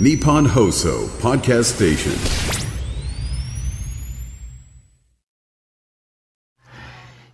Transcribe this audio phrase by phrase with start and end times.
[0.00, 2.12] Nippon Hoso Podcast Station.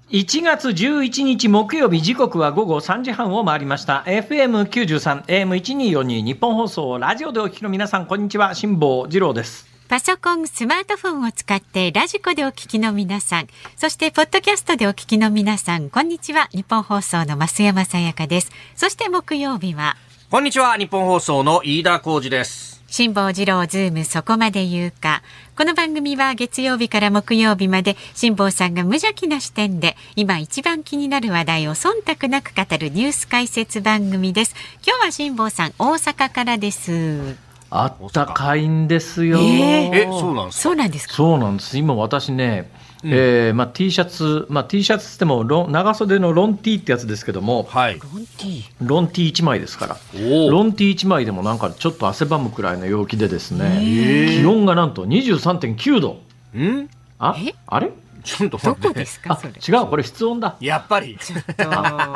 [0.09, 16.49] 1月11日木曜日時刻は午後3時半を回りました FM93 AM1242 日本放送ラジオでお聞きの皆さんこんにちは辛坊治郎ですパソコン、スマートフォンを使ってラジコでお聞きの皆さん、そしてポッドキャストでお聞きの皆さん、こんにちは。
[16.53, 18.51] 日本放送の増山さやかです。
[18.75, 19.99] そして木曜日は、
[20.31, 22.83] こんにちは、日本放送の飯田浩司です。
[22.89, 25.23] 辛坊治郎ズームそこまで言うか。
[25.57, 34.57] この番組は月曜日から木曜日まで辛坊さんが無邪気な視点で今一番気になる話題を忖度なく語るニュース解説番組です。
[34.85, 37.37] 今日は辛坊さん大阪からです。
[37.71, 40.63] あったかいんですよ、ええ、そうなんですか？
[40.63, 41.15] そうなんですか？
[41.15, 41.35] そ
[43.05, 47.99] うなんえーまあ、T シャツ、まあ、T シャツってもロン長袖のロン T ってやつですけどもはい。
[48.01, 48.65] ロン T。
[48.81, 56.19] ロン T1 枚ですからおロン T1 枚でもなんかちょっと汗ばむくらいの陽気でですねー気温がなんと23.9度
[56.59, 56.89] ん？
[57.19, 57.55] あえ？
[57.67, 57.91] あれ？
[58.25, 58.89] ちょっとど待って。
[58.89, 59.53] こですかあそれ。
[59.53, 61.19] 違うこれ室温だやっぱり。
[61.21, 61.55] ちょっと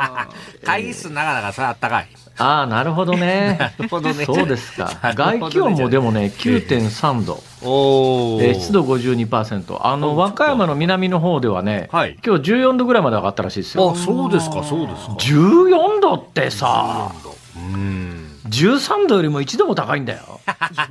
[0.65, 2.07] 会議室なかなかさ、あったかい。
[2.39, 3.57] ああなるほどね。
[3.59, 4.25] なるほどね。
[4.25, 4.89] そうですか。
[5.13, 8.43] 外気温もでもね9.3度、おー。
[8.43, 12.17] えー湿度52%あのお和歌山の南の方ではね、はい。
[12.25, 13.91] 今日14度ぐらいまで上がったらしいですよ。
[13.91, 15.13] あ、そうですか、そうですか。
[15.13, 17.11] 14度ってさ。
[17.57, 18.08] うん。
[18.49, 20.39] 13度よりも1度も高いんだよ。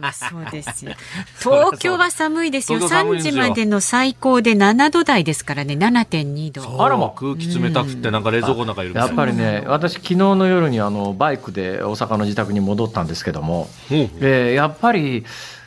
[0.01, 0.93] まあそうですよ。
[1.41, 2.79] 東京は寒いですよ。
[2.79, 3.43] 3東京寒いんですよ。
[3.45, 6.85] 時までの最高で7度台ですからね、7.2度。
[6.85, 15.25] あらま空気冷たくて、なんか冷蔵庫の中いるやっぱりね私昨日の夜にあのバイクで大阪の自宅に戻ったんですけども、えーやっぱり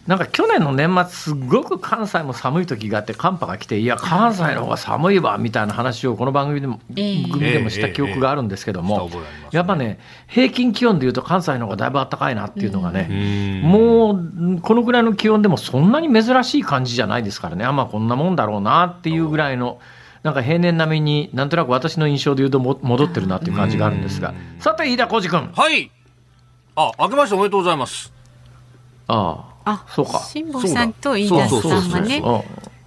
[0.08, 7.24] なんか去年の年末すごく関西も寒い時があって寒波が来ていや関西の方が寒いわみたいな話をこの番組でも,、ええ。
[7.30, 9.12] 組でもした記憶があるんですけども、
[9.52, 13.14] やっぱね平均気温でいうと関西の方がだいぶ暖かいなっていうのがね、う
[13.68, 13.70] ん。
[13.70, 17.64] もうこのぐらいの気温でもそんなに珍しい感じじゃないですからね。
[17.64, 19.80] あまあこんなもんだろうなっていうぐらいの。
[20.24, 24.36] なんか平年並みになんとなく私の印象で言うとも戻ってるなっていう感じがあるんですが。
[24.60, 25.52] さて飯田浩司君。
[25.56, 25.92] はい。
[26.76, 28.14] あ、明けましておめでとうございます。
[29.08, 30.20] あああ、そうか。
[30.20, 32.22] 辛坊さんと飯田そうださんはね、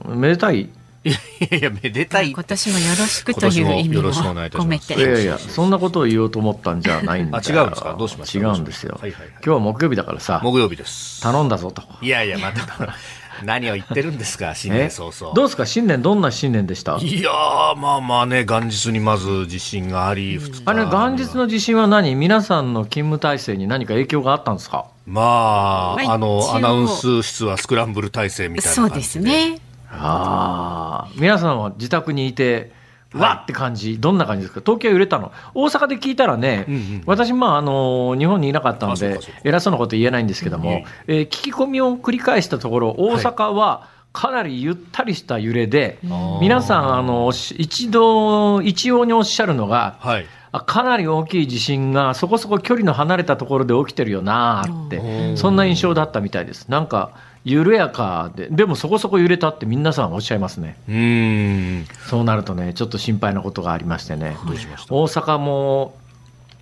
[0.06, 0.68] うんめでたい。
[1.06, 1.10] い
[1.50, 2.30] やいや、めでたい。
[2.32, 4.92] 今年もよろしくという意味も今年もよろしくお願いいたします。
[4.92, 5.00] 込めて。
[5.00, 5.00] い。
[5.00, 7.42] やいやそんなことを言おうと思ったんじゃないんだよ。
[7.46, 7.94] あ違うんですか？
[7.98, 11.20] どうしました違うんですよ、はいはいはい今日は木曜日だからさ木曜日です。
[11.22, 11.82] 頼んだぞと。
[12.00, 12.96] いやいや、また、
[13.44, 15.34] 何を言ってるんですか、 新年早々。
[15.34, 15.66] どうですか？
[15.66, 16.96] 新年どんな新年でした？
[17.00, 20.62] いやー、まあまあね、元日にまず地震があり、二日。
[20.64, 22.14] あれ元日の地震は何？
[22.14, 24.86] 皆さんの勤務体制に何か影響があったんですか？
[25.06, 29.10] まあ、まああのアナウンス室はスクランブル体制みたいなそう感じで。
[29.12, 29.58] すね。
[29.90, 32.72] ああ皆さんは自宅にいて
[33.14, 34.60] わって感じ、どんな感じですか？
[34.64, 35.32] 東京は揺れたの？
[35.54, 46.40] 大阪で聞いたらね、うんうん私、まああの日本にいなかったので偉そうなこと言えないんですけども、えー聞き込みを繰り返したところ大阪はかなりゆったりした揺れで、ー。
[46.40, 50.26] 皆さんあのし一度一様におっしゃるのが、はい。
[50.52, 56.68] あかなり大きい地震がそこそこ距離の離れたところで起きてるよなーって、うんそんな印象だったみたいです。
[56.68, 57.10] なんか
[57.44, 60.76] 緩やかで、でもそこそこ揺れたって皆さんおっしゃいますね。
[60.88, 61.86] うーん。
[62.08, 64.36] そうなるとね、ちょっと心配なことがありましてね。
[64.88, 65.94] 大阪も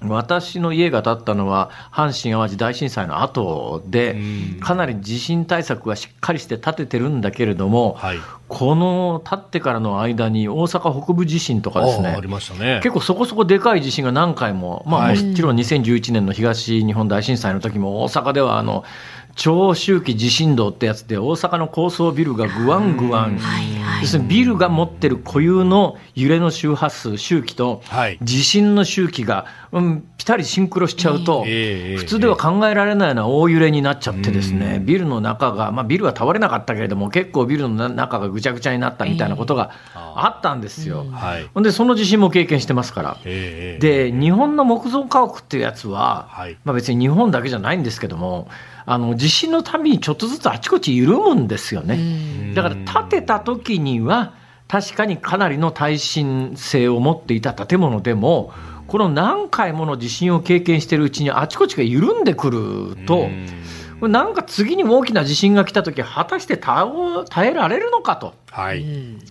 [0.09, 8.19] 私の家が建ったのは阪神・淡路大震災の後でうんかなり地震対策はしっかりして建ててるんだけれども、はい。
[8.49, 12.81] この建ってからの間に大阪北部地震とかですねあありましたね。
[12.83, 18.85] 結構そこそこでかい地震が何回も、まあ、はいもちろん2011年の東日本大震災の時も大阪ではあの
[19.35, 22.97] 長周期地震動ってやつで大阪の高層ビルがぐわん。
[22.97, 23.39] ぐわん、
[24.01, 28.19] 要するにビルが持ってる固有の揺れの周波数周期とはい。
[28.23, 41.07] 地震の周期が、うん、ピタリシンクロしちゃうと、ええ普通では考えられないような大揺れになっちゃってですね、ビルの中が、まあ、ビルは倒れなかったけれども結構ビルの中がぐちゃぐちゃになったみたいなことがあったんですよ。
[41.11, 41.49] はい。
[41.55, 43.17] ほんでその地震も経験してますから。
[43.25, 46.57] ええで日本の木造家屋っていうやつは、はい。
[46.65, 48.49] まあ、別に日本だけじゃないんですけども
[48.85, 52.53] あの地震のたびにちょっとずつあちこち緩むんですよね。
[52.55, 54.35] だから建てた時には
[54.69, 58.53] 確かにかなりの耐震性を持っていた建物でも
[58.87, 63.29] この何回もの地震を経験しているうちにあちこちが緩んでくると。
[64.09, 66.89] なんか次に大きな地震が来た時果たして耐
[67.51, 68.35] えられるのかと。
[68.53, 68.85] はい。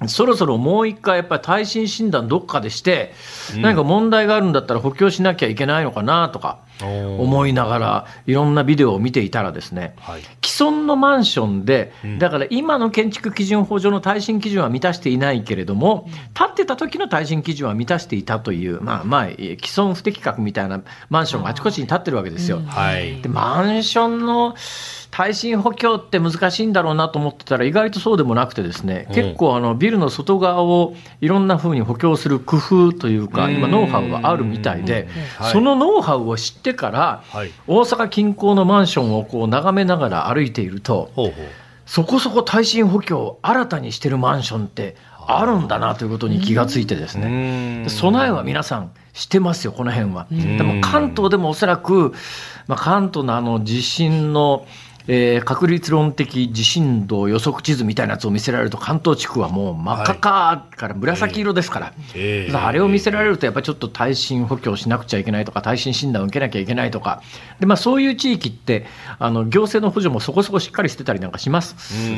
[0.08, 3.14] そろそろもう一回やっぱり耐震診断どっかでして、
[3.62, 10.22] 何か問題があるんだったら補強しなきゃいけないのかなとか思いながらいろんなビデオを見ていたらですね、はい。
[10.44, 22.60] 既存のマンションで、だから今の建築基準法上の耐震基準は満たしていないけれども、建ってた時の耐震基準は満たしていたという、まあまあ、既存不適格みたいなマンションがあちこちに建ってるわけですよ。
[22.66, 23.22] はい。
[23.22, 24.56] でマンションの
[25.12, 35.52] 耐震補強って難しいんだろうなと思ってたら、意外とそうでもなくてですね、結構あのビルの外側をいろんな風に補強する工夫というか、今、ノウハウがあるみたいで、はい。
[35.52, 37.52] そのノウハウを知ってから、はい。
[37.68, 41.12] 大阪近郊のマンションをこう眺めながら歩いていると。
[41.86, 44.96] そこそこ耐震補強を新たにしてるマンションって
[45.28, 47.84] あるんだなということに気がついてですね。
[47.84, 50.28] で備えは皆さんしてますよ、この辺は。
[50.32, 52.14] でも関東でもおそらく、
[52.68, 54.66] まあ、関東のあの地震の、
[55.14, 67.22] えー確率論的地震動予測地図みたいなやつを見せられると、関東地区はもう真っ赤っかから紫色ですから、ええだからあれを見せられると、やっぱりちょっと耐震補強しなくちゃいけないとか、耐震診断を受けなきゃいけないとか、
[67.60, 68.86] でまあ、そういう地域って、
[69.20, 71.76] あの行政の補助もそこそこしっかりしてたりなんかします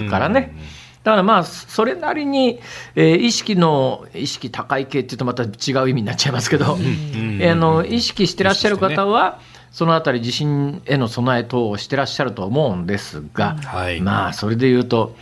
[0.09, 0.55] からね。
[1.03, 2.59] だからまあ、それなりに、
[2.95, 5.47] えー意識の、意識高い系っていうとまた違
[5.83, 9.39] う意味になっちゃいますけど、えーあの意識してらっしゃる方は、
[9.73, 15.15] そのあたり地震への備え等をしてらっしゃると思うんですが、はいまあ、それで言うと、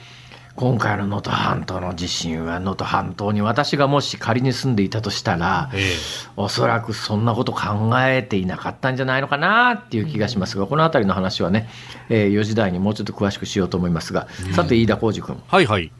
[0.56, 5.96] 今回の能登半島の地震は、能登半島に私がもし仮に住んでいたとしたら、ええ
[6.36, 11.70] おそらくそんなこと考えていなかったんじゃないのかなっていう気がしますが、このあたりの話はね、
[12.10, 15.42] えー4時台にもうちょっと詳しくしようと思いますが、さて、飯田浩司君。
[15.48, 15.92] はいはい。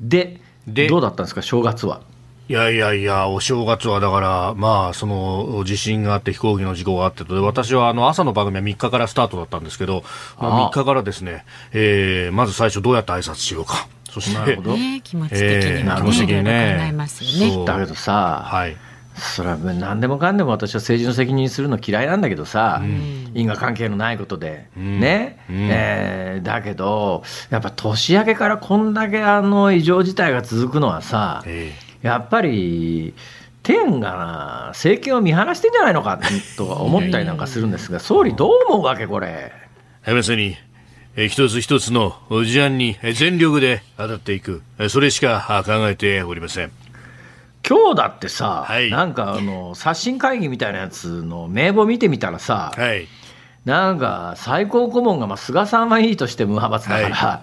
[0.00, 2.00] ででどうだったんですか、正月は？
[2.46, 10.04] いやいやいや、お正月はだから、まあ、その、地震があって飛行機の事故があってと、で私はあの、朝の番組は3日からスタートだったんですけど、
[10.38, 13.88] まあ、ああ3日からですね、えー、まず最初どうやって挨拶しようか。
[14.10, 14.76] そして、なるほど。
[14.76, 17.64] ね、気持ち的にもね、えーいろいろ考えますよね。
[17.64, 18.76] だけどさ、はい。
[19.16, 22.82] それは何でもかんでも私は政治の責任にするの嫌いなんだけどさ、
[23.32, 31.72] 因果関係のないことで、ね、えーだけど、やっぱ年明けからこんだけあの異常事態が続くのはさ、え
[32.04, 33.14] やっぱり、
[33.62, 36.20] 天が政権を見放してんじゃないのか
[36.58, 39.52] とか思ったりなんかするんですが、総理、どう思うわけ、これ？
[40.04, 40.56] ー、要するに、
[41.16, 42.14] えー一つ一つの
[42.44, 44.62] 事案にえー全力で当たっていく。
[44.78, 46.70] えーそれしかあ考えておりません。
[47.66, 53.08] 今日だってさ、はいなんかあの刷新会議みたいなやつの名簿見てみたらさ、はい。
[53.64, 57.42] なんか最高顧問が、まあ、菅さんはいいとして無派閥だから、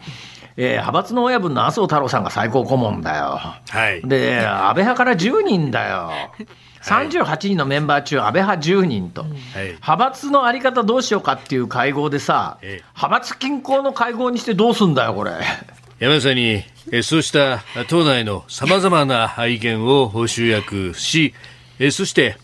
[0.57, 3.39] えー派閥の親分の麻生太郎さんが最高顧問だよ。
[3.69, 4.01] はい。
[4.03, 6.11] で、安倍派から10人だよ。
[6.83, 9.31] 38人のメンバー中、安倍派10人と、はい。
[9.65, 15.31] 派閥のあり方どうしようかっていう会合でさ、ええ派閥均衡の会合にしてどうすんだよ、これ。
[15.99, 21.35] 山さんに、えーそうした党内のさまざまな意見を集約し、
[21.77, 22.37] えーそして、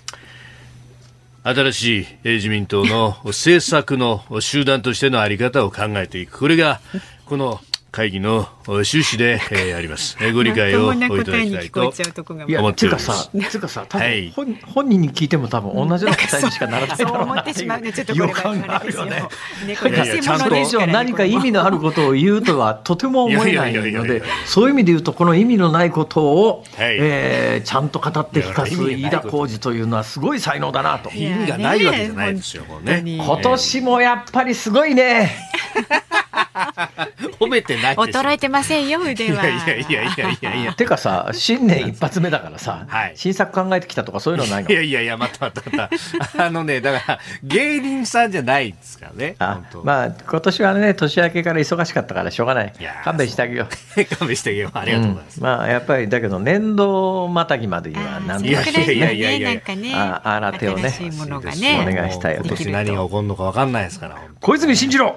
[1.44, 6.38] 新しいえー自民党の政策の集団としてのあり方を考えていく。
[6.38, 6.80] これが、
[7.26, 7.60] この
[7.98, 10.18] 会議の趣旨でえーあります。
[10.22, 11.92] えーご理解をおいただきたいと。
[11.92, 17.92] ちゃうとこがいや、思っておりますつうかさ、つうかさ、多分、はい本本人に聞いても多分同じような答えにしかならないだそうろうな思ってしまうね。
[17.92, 19.02] ちょっとこれ予感がはあれですよ。
[19.02, 19.28] あるよね。
[19.66, 31.10] ね、これちゃんと以上何か意味のあることを言うとはとても思えないいやいやいやいのでやいや、そういう意味で言うと、この意味のないことを、はいえーちゃんと語って聞かす飯田浩二というのはすごい才能だなと。
[31.10, 32.64] いや意味がないわけじゃないですよ。
[32.84, 35.32] ね今年もやっぱりすごいね。
[37.40, 38.20] 褒めてないでしょ。
[38.22, 39.44] 衰えてませんよ、腕は。
[39.46, 40.74] いやいやいやいやいやいや。
[40.74, 44.70] てかさ、新年一発目だからさ、はい新作考えてきたとかそういうのないの？
[44.70, 45.90] いやいやいや、またまたまた。
[46.46, 49.36] あのね、だから、芸人さんじゃないんですからね。
[49.40, 53.68] あ本当まあ、今年はね、年明けから忙しかったからしょうがないい勘弁してあげよ
[54.20, 54.78] 勘弁してあげよう。
[54.78, 55.02] ありがう。
[55.02, 55.38] とうございます。
[55.38, 61.86] うんまあ、やっぱりだけど、年度またぎまでにはあーなんといやかいいやいやいやいやなんかね、あ新手をねおね。
[61.96, 64.16] 願いしたいよ今年何が起こるのか分かんないですから。
[64.42, 65.16] 小泉進次郎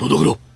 [0.00, 0.38] のどぐろ。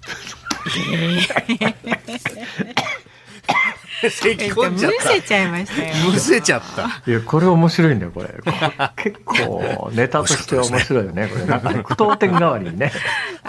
[4.11, 5.95] 咳込んじゃっむせちゃいましたよ。
[5.95, 6.11] た。
[6.11, 7.11] むせちゃった。
[7.11, 8.29] いや、これ面白いんだよ、これ。
[8.97, 11.45] 結構、ネタとして面白いよね、これ。
[11.45, 12.93] なんかね、 句読点代わりにね。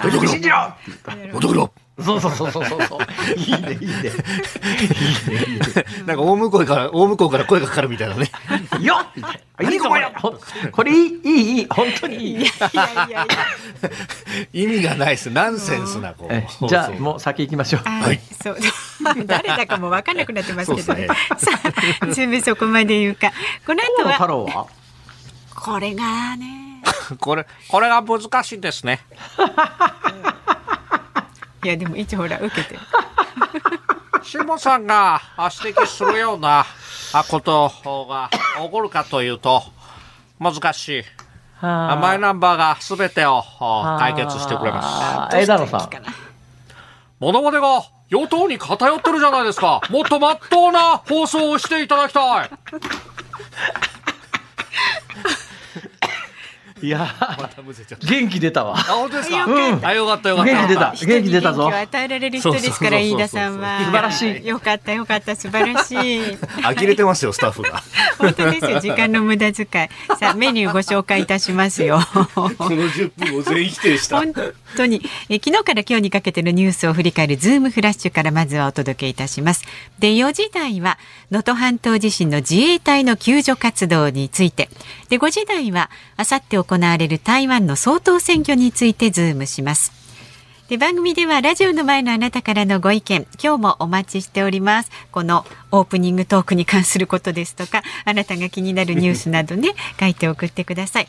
[0.01, 0.73] 小泉進次郎
[1.33, 1.73] のどぐろ。
[2.01, 2.99] そうそうそうそうそう。
[3.37, 4.11] いいね、いいね。
[6.07, 8.31] なんか大向こうから、大向こうから声がかかるみたいなね。
[8.81, 10.11] よっみたいないいぞこれ
[10.71, 12.31] これいい、いい、いい、本当にいい。
[12.31, 13.27] いやいやいや。
[14.51, 15.29] 意味がないです。
[15.29, 16.67] ナンセンスな、こえう。
[16.67, 17.81] じゃあ、もう先行きましょう。
[17.87, 18.57] はい、そう。
[19.27, 21.07] 誰だかも分かんなくなってますけどね。
[21.37, 21.59] そうさ
[22.01, 23.31] あ、準備そこまで言うか。
[23.65, 24.65] この後は、太郎は？
[25.55, 26.81] これがね。
[27.19, 29.01] これ、これが難しいですね。
[31.63, 32.79] いや、でも一応ほら、受けてる。
[34.23, 36.65] 下さんがあ指摘するような
[37.13, 37.71] あこと
[38.09, 38.29] が
[38.63, 39.63] 起こるかというと、
[40.39, 41.03] 難しい。
[41.61, 45.37] あマイナンバーが全てをあ解決してくれます。
[45.37, 45.89] 枝野さん。
[47.19, 49.81] モノマネが与党に偏ってるじゃないですか。
[49.89, 52.49] もっとまっとうな放送をしていただきたい。
[56.83, 57.07] いや
[57.39, 58.05] またむせちゃった。
[58.05, 58.75] 元気出たわ。
[58.77, 59.45] あ、本当ですか？
[59.45, 59.85] うん。
[59.85, 60.51] あ、よかったよかった。
[60.51, 60.93] 元気出た。
[61.05, 61.67] 元気出たぞ。
[61.73, 63.79] 与えられる人ですから飯田さんは。
[63.85, 64.45] 素晴らしい。
[64.45, 65.33] よかったよかった。
[65.37, 66.37] 素晴らしい。
[66.61, 67.81] 呆れてますよ、スタッフが。
[68.17, 68.79] 本当ですよ。
[68.81, 69.67] 時間の無駄遣い。
[70.19, 72.01] さあメニューご紹介いたしますよ。
[72.33, 74.17] この10分を全否定した。
[74.17, 74.33] 本
[74.75, 75.01] 当に。
[75.29, 79.63] え昨日から今日にかけてのニュースを振り返るズームフラッシュからまずはお届けいたします。
[79.99, 80.97] で4時台は
[81.31, 84.69] 能登半島地震の自衛隊の救助活動について。
[85.09, 89.91] で5時台はあさって行われる台湾の総統選挙についてズームします。
[90.69, 94.91] で番組ではラジオの前のあなたからのご意見今日もお待ちしております。
[95.11, 101.07] このオープニングトークに関することですとかあなたが気になるニュースなどね書いて送ってください。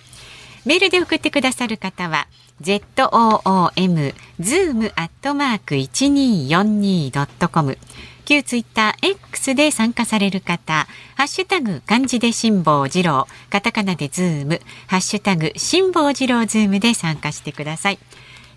[0.66, 2.26] メールで送ってくださる方は
[2.60, 7.78] zoom zoom アットマーク一二四二 dot com。
[8.24, 17.98] 旧ツイッター X で参加される方、ハッシュタグ漢字で辛坊治郎、カタカナでズーム、ハッシュタグ辛坊治郎ズームで参加してください。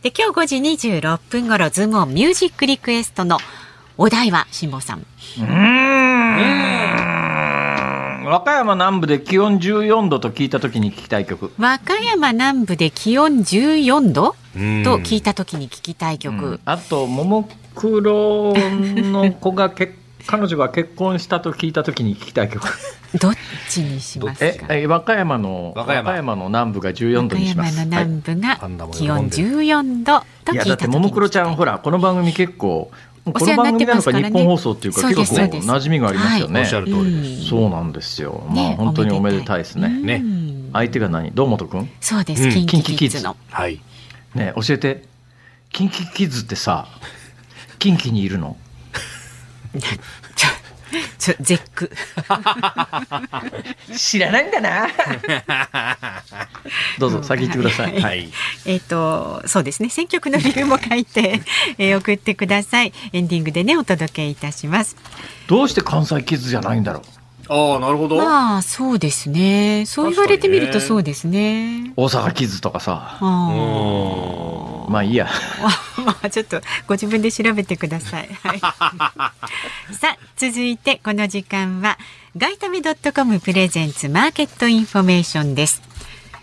[0.01, 3.37] で今日5時26分頃 Zoom on Music リクエストの
[3.97, 4.99] お題は辛坊さん。
[4.99, 5.47] うーん
[8.27, 11.53] 和歌山南部で気温14度と聞いたときに聞きたい曲。
[11.57, 14.35] 和歌山南部で気温14度？
[14.55, 16.45] うんと聞いた時に聞きたい曲。
[16.45, 19.93] うんあと、ももクロの子が結
[20.25, 22.67] 彼女が結婚したと聞いたときに聞きたい曲。
[23.21, 23.33] どっ
[23.69, 24.73] ちにしますえか？
[24.75, 27.77] え和歌山の和歌山の南部が14度にします。
[27.77, 32.91] 和歌山の南部が気温んでる14度といやだって聞いた時にももクロちゃんほらこの番組結構
[33.23, 36.61] この番組なのか日本放送っていうか結構馴染みがありますよね。
[36.61, 37.45] おっしゃる通りです。
[37.45, 38.43] そうなんですよ。
[38.47, 39.87] まあね本当におめでたいですね。
[39.87, 41.31] ねうん相手が何？
[41.31, 43.37] 堂本くんそうです、うんキンキキッズの。
[43.49, 43.79] はい。
[44.35, 45.03] ね教えて。
[45.71, 46.87] キンキキッズってさ、
[47.79, 48.57] 近畿にいるの？
[51.19, 51.91] ちょ絶句。
[53.95, 54.87] 知らないんだな。
[56.97, 58.01] どうぞ先言ってください。
[58.01, 58.31] はい。
[58.65, 61.41] えっ、とそうですね選曲の理由も書いて、
[61.77, 62.93] えー送ってください。
[63.11, 64.95] エンディングでねお届けいたします。
[65.47, 67.16] どうして関西キッズじゃないんだろう？
[67.49, 68.17] ああ、なるほど。
[68.17, 69.85] まあそうですね。
[69.85, 71.93] そう言われてみるとそうですね。
[71.95, 73.17] 大阪キッズとかさ。
[73.19, 75.27] あーまあいいや。
[76.05, 78.29] まあちょっとご自分で調べてください。
[78.43, 78.59] はい、
[79.93, 81.97] さあ続いてこの時間は
[82.35, 85.86] 外為どっとコム presents market information です。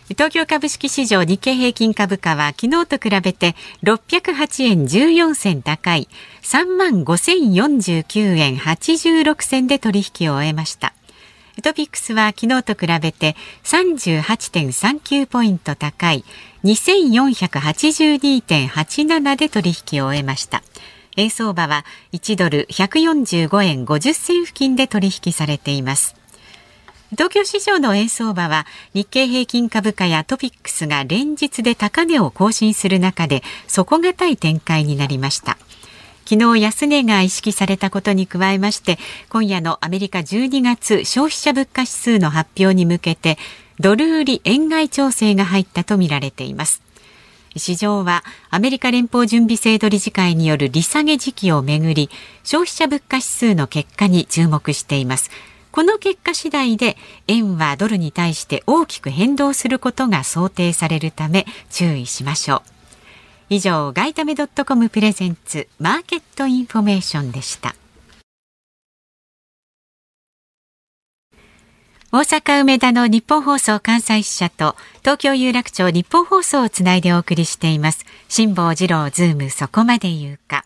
[0.09, 6.09] 東京株式市場日経平均株価は昨日と比べて608円14銭高い
[6.43, 10.93] 3万5049円86銭で取引を終えました。
[11.63, 16.23] トピックスは昨日と比べて38.39ポイント高い
[16.65, 20.63] 2482.87で取引を終えました。
[21.17, 26.15] 円相場は1ドル145円50銭付近で取引されています。
[27.15, 35.57] 東京市場の円相場は日経平均株価やトピックスが連日で高値を更新する中で底堅い展開になりました。
[36.27, 43.37] 昨日安値が意識されたことに加えまして今夜のアメリカ12月消費者物価指数の発表に向けて
[43.79, 46.83] ドル売り円買い調整が入ったとみられています
[47.57, 52.09] 市場はアメリカ連邦準備制度理事会による利下げ時期をめぐり
[52.43, 55.31] 消費者物価指数の結果に注目しています
[55.75, 62.63] この結果次第で円はドルに対して大きく変動することが想定されるため注意しましょう。
[63.51, 67.75] 以上ガイタメドットコムプレゼンツマーケットインフォメーションでした。
[72.13, 78.07] 大阪梅田のニッポン放送関西支社と東京有楽町ニッポン放送をつないでお送りしています。
[78.29, 80.65] 辛坊治郎ズームそこまで言うか。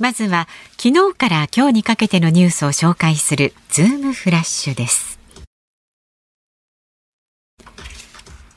[0.00, 0.48] まずは
[0.82, 5.20] 昨日から今日にかけてのニュースを紹介するズームフラッシュです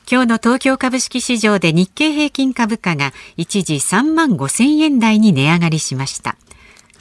[0.10, 6.36] 今日の東京株式市場で日経平均株価が一時3万5千円台に値上がりしました。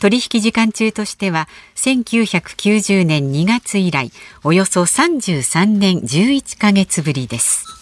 [0.00, 1.46] 取引時間中としては
[1.76, 4.10] 1990年2月以来
[4.42, 7.81] およそ33年11ヶ月ぶりです。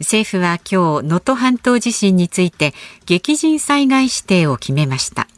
[0.00, 2.72] 政府は今日能登半島地震について
[3.04, 5.28] 激甚災害指定を決めました。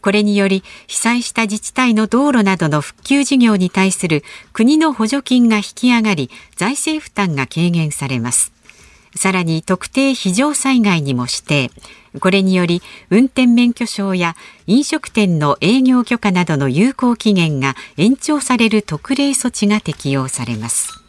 [0.00, 8.52] これにより被災した自治体の道路などの復旧事業に対する国の補助金が引き上がり財政負担が軽減されます。
[9.14, 11.70] さらに特定非常災害にも指定。
[12.20, 14.34] これにより運転免許証や
[14.66, 21.02] 飲食店の営業許可などの有効期限が延長される特例措置が適用されます。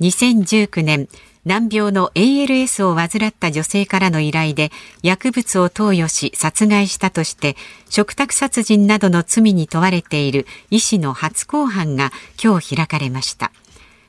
[0.00, 1.08] 2019年
[1.46, 4.72] 難病の ALS を患った女性からの依頼で
[5.04, 7.56] 薬物を投与し殺害したとして
[7.88, 12.10] 嘱託殺人などの罪に問われている医師の初公判が
[12.42, 13.52] 今日開かれました。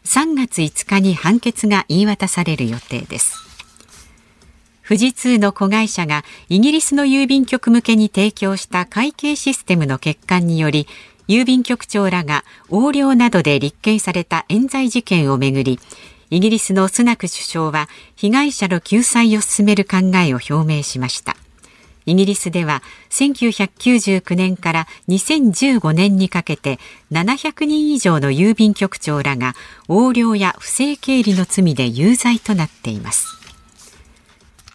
[0.03, 3.35] 3月5日に判決が言い渡される予定です。
[4.87, 10.87] 富士通の子会社がイギリスの郵便局向けに提供した会計システムの欠陥により
[11.27, 15.79] 郵便局長らが横領などで立件された冤罪事件をめぐり
[16.29, 21.37] イギリスのスナク首相は被害者の救済を進める考えを表明しました。
[22.05, 26.79] イギリスでは1999年から2015年にかけて
[27.11, 29.55] 700人以上の郵便局長らが
[29.89, 33.37] 横領や不正経理の罪で有罪となっています。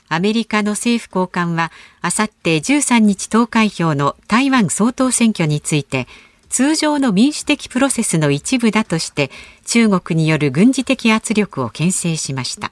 [0.09, 6.07] アメリカの政府高官はあさって13日投開票の台湾総統選挙について
[6.53, 9.31] 通常の民主的プロセスの一部だとして
[9.65, 12.71] 中国による軍事的圧力を牽制しました。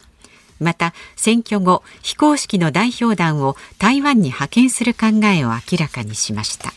[0.61, 6.75] また選挙後非公式の代表団を台湾に派遣する考えを明らかにしました。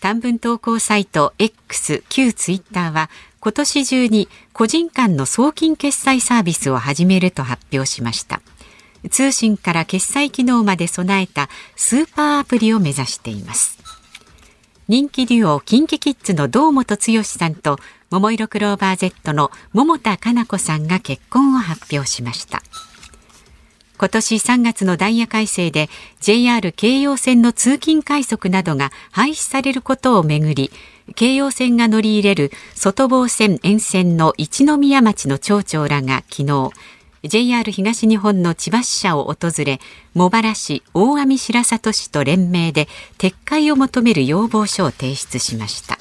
[0.00, 3.10] 短文投稿サイト X 旧ツイッターは
[3.40, 8.40] 今年中に個人間の送金決済サービスを始めると発表しました。
[9.10, 13.81] 通信から決済機能まで備えたスーパーアプリを目指しています。
[14.88, 17.78] 人気デュオ KinKiKids の堂本剛さんと
[18.10, 22.62] 桃色クローバー Z の桃田かな子さんが結婚を発表しました。
[23.96, 25.88] 今年3月のダイヤ改正で
[26.20, 30.72] JR 京葉線の通勤快速などが廃止されることをめぐり
[31.14, 36.70] 京葉線が乗り入れる外房線沿線の一宮町の町長らが昨日
[37.24, 39.80] JR 東日本の千葉支社を訪れ
[40.14, 42.88] 茂原市大網白里市と連名で
[43.18, 45.98] 撤回を求める要望書を提出しました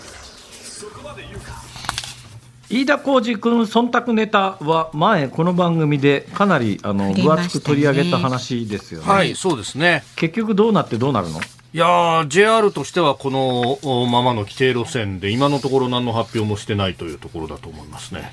[2.69, 9.07] 飯田浩司君忖度ネタは前この番組でかなりあの分厚く取り上げた話ですよね。
[9.07, 10.05] はい、そうですね。
[10.15, 11.41] 結局どうなってどうなるの？
[11.73, 18.31] いや JR としてはこのままの規定路線で今のところ何の発表もしてないというところだと思いますね。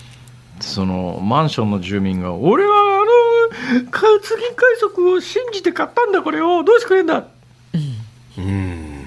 [0.61, 6.63] そのマンションの住民が俺はあの通勤快速を信じて買ったんだこれを。
[6.65, 7.25] どうしてくれんだ？
[8.37, 9.07] うん、うん。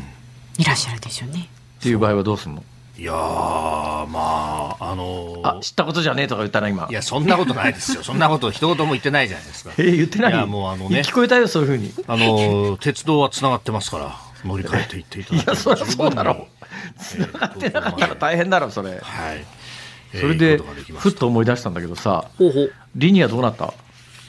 [0.57, 1.49] いらっしゃるでしょうね。
[1.79, 2.63] っていう場合はどうするの？
[2.97, 6.87] いやまああのー、あ知ったことじゃねえとか言ったら今。
[6.89, 8.03] いやそんなことないですよ。
[8.03, 9.71] そんなこと一言も言ってないじゃないですか。
[9.79, 10.33] えー、言ってない？
[10.33, 11.91] いやもうあのね聞こえたよそういうふうに。
[12.07, 16.33] あの鉄道はつながってますから乗り換えていっていただいていやそりゃそうだろ。
[16.51, 18.89] うつながってなかったら大変だろそれ。
[18.91, 18.95] は
[19.33, 19.45] い
[20.13, 20.57] それで、
[20.97, 22.73] ふっと思い出したんだけどさ、ほうほう。
[22.95, 23.73] リニアどうなった？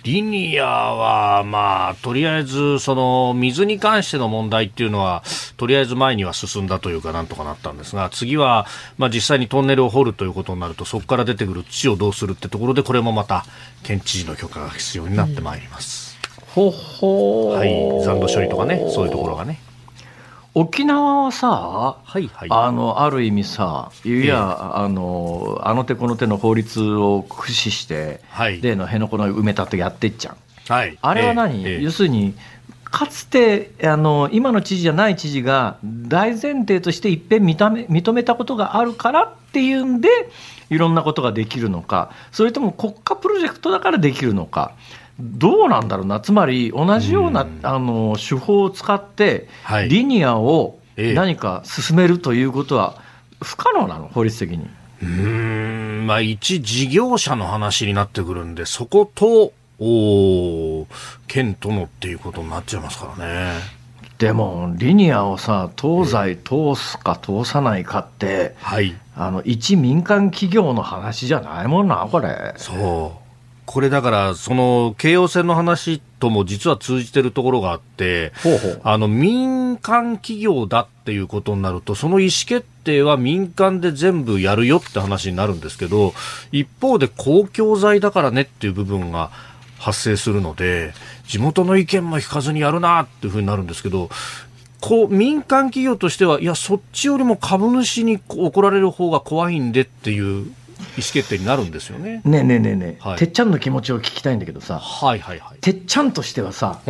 [0.04, 5.22] リニアは、まあ、とりあえず、その、水に関しての問題っていうのは、
[5.56, 8.66] とりあえず前には進んだというか、なんとかなったんですが、次は、
[8.98, 13.44] まあ実際にトンネルを掘るということになると、そこから出てくる土をどうするってところで、これもまた、
[13.84, 16.18] 県知事の許可が必要になってまいります。
[16.56, 17.70] うん、ほほはい、
[18.04, 19.60] 残土処理とかね、そういうところがね。
[20.54, 21.48] 沖縄はさ、
[22.04, 30.32] はいはい、あのある意味さ、いや、あのあの手この手の法律を駆使して、はい、例の辺野古の埋め立てやっていっちゃ
[30.68, 32.34] う、はい、あれは何、えー、要するに、
[32.84, 40.08] かつてあの今の知事じゃない知事が大前提としていっぺん認め認めたことがあるからっていうんで、
[40.68, 44.72] いろんなことができるのか、それとも国家プロジェクトだからできるのか。
[45.20, 49.48] どうなんだろうな、つまり同じような、うん、あの手法を使って、
[49.88, 53.00] リニアを何か進めるということは
[53.42, 54.66] 不可能なの、法律的に。
[55.02, 56.06] うん。
[56.06, 60.86] まあ、一事業者の話になってくるんで、そことお
[61.26, 63.82] 県とのっていうことになっちゃいますからね。
[64.18, 72.54] でも、リニアをさ、東西通すか通さないかって、はい、あの一民間企業の話じゃないもんな、これ。
[72.56, 73.21] そう
[73.72, 78.80] これだから、その京葉線の話とも実は通じてるところがあって、ほうほう。
[78.84, 86.12] あの民間企業だっていうことになると、その意思決定は民間で全部やるよって話になるんですけど、
[86.52, 89.30] 一方で公共財だからねっていう部分が
[89.78, 90.92] 発生するので、
[91.26, 94.10] 地元の意見も聞かずにやるなっていうふうになるんですけど、
[94.82, 100.52] こう民間企業としては、いや、そっちよりも株主に怒られる方が怖いんでっていう
[100.96, 102.22] 意思決定になるんですよね。
[102.24, 106.80] ねえねえねえねえ、はい、てっちゃんの気持ちを聞きたいんだけどさ、はいはいはい、てっちゃんとしてはさ、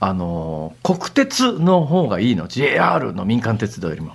[0.00, 4.12] あの国鉄の方がいいの？JR の民間鉄道よりも。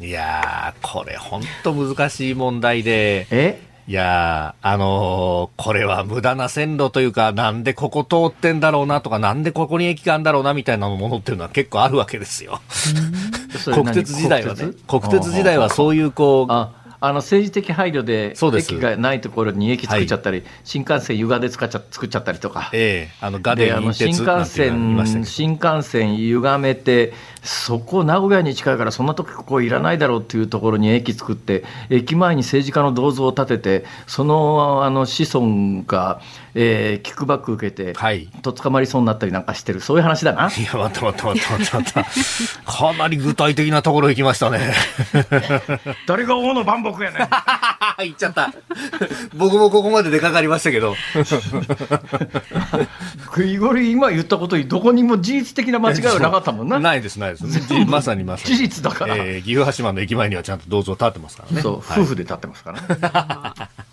[0.00, 3.26] いやこれ本当難しい問題で。
[3.30, 3.60] え？
[3.86, 12.62] いやあのー、これは無駄な線路というか、なんでここ通ってんだろうなとか、なんでここに駅があるんだろうなみたいなものっていうのは結構あるわけですよ。
[13.74, 14.70] 国鉄時代はね。
[14.88, 15.30] 国鉄？
[15.30, 16.52] 時代はそういうこう、
[17.04, 27.12] あの政治的配慮で駅がないところに駅作っちゃったり、はい、新幹線ゆがで使っちゃ作っちゃったりとか、えー、あのガで新幹線新幹線歪めて
[27.44, 36.20] そこ名古屋に近いからそんなとこいらないだろうっていうところに駅作って駅前に政治家の銅像を建ててそのあの子孫が、
[36.54, 40.50] えー、キックバック受けて、はいとっ捕まりそうになったりなんかしてるそういう話だな。
[40.50, 42.04] いや、またまたまたまたまた。
[42.04, 44.72] かなり具体的なところ行きましたね。
[46.06, 47.28] 誰が王の万博やねん
[48.04, 48.52] 言っちゃった。
[49.34, 50.94] 僕もここまで出かかりましたけど。
[53.24, 56.78] 食いごり今言ったことにどこにも事実的な間違いはなかったもんな。
[56.78, 57.74] ないです、ないです。
[57.86, 58.56] まさにまさに。
[58.56, 61.62] 事実だからえー岐阜羽島の駅前にはちゃんと銅像立ってますからね。
[61.62, 62.86] そう、はい夫婦で立ってますからね。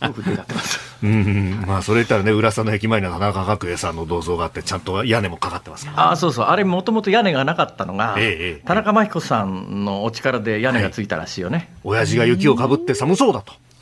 [0.04, 0.80] 夫婦で立ってます。
[1.04, 6.00] うんうん、まあ、それ言ったらね、浦佐の駅前には田中角栄さんの銅像があって、ちゃんと屋根もかかってますから。
[6.08, 6.46] ああ、そうそう。
[6.46, 8.28] あれ、もともと屋根がなかったのが、えええ
[8.60, 11.74] え田中真紀子さんのお力で屋根がついたらしいよね。
[11.84, 13.54] 親父が雪をかぶって寒そうだと。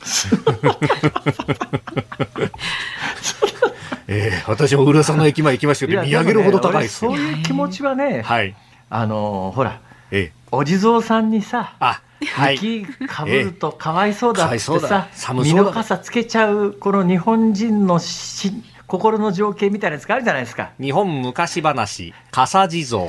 [4.12, 8.56] えー私も浦佐の駅前行きましたけど、見上げるほど高いですね俺そういう気持ちはね、はい。
[8.90, 12.02] あのーほら、えーお地蔵さんにさ、あ、
[12.34, 12.54] はい。
[12.54, 14.60] 雪かぶるとかわいそうだってええ。
[14.60, 14.88] かわいそうだ。
[14.88, 18.52] さ、寒そうだ身の傘つけちゃう、この日本人のし
[18.90, 20.72] 心の情景みたいなやつがあるじゃないですか。
[20.80, 23.02] 日本昔話、笠地蔵。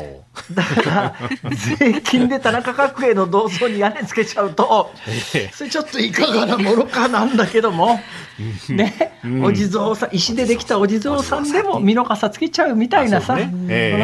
[0.54, 1.15] だから、
[1.78, 4.91] 税金で田中角栄の銅像に屋根つけちゃうと、
[5.52, 8.00] それちょっといかがなものかなんだけども、
[8.70, 13.48] ね、お地蔵さん、石でできたお地蔵さんでも身の傘つけちゃうみたいなさ、この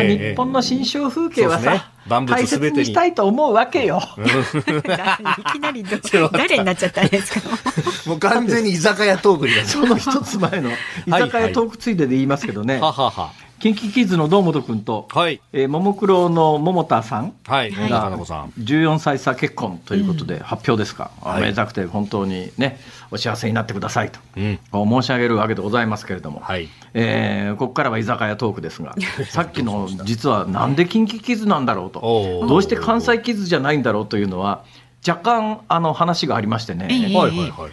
[0.01, 4.01] 日本の新象風景はさ、万物大全てに切にしたいと思うわけよ。
[4.17, 5.97] いきなりど
[6.31, 7.49] 誰になっちゃったんですか？
[8.09, 10.75] もう完全に居酒屋トークになってその一つ前の居
[11.11, 13.31] 酒屋トークついでで言いますけどね、ははは。
[13.59, 15.41] キンキキッズの堂本君と、はい。
[15.51, 17.71] えーももクロの桃田さんはい。
[17.71, 18.53] はい田中子さん。
[18.59, 24.59] 14歳差結婚ということで発表ですか、はいおめでたくて本当にねお幸せになってくださいと、うん。
[25.01, 26.69] 申し上げるわけでございますけれども、はい。
[26.93, 28.95] えーここからは居酒屋トークですが
[29.29, 34.63] さっきの実はなんでキンキキッズなんだろうとどうして関西キッズじゃないんだろうというのは
[35.07, 37.71] 若干あの話がありましてね、ええはいはいはい。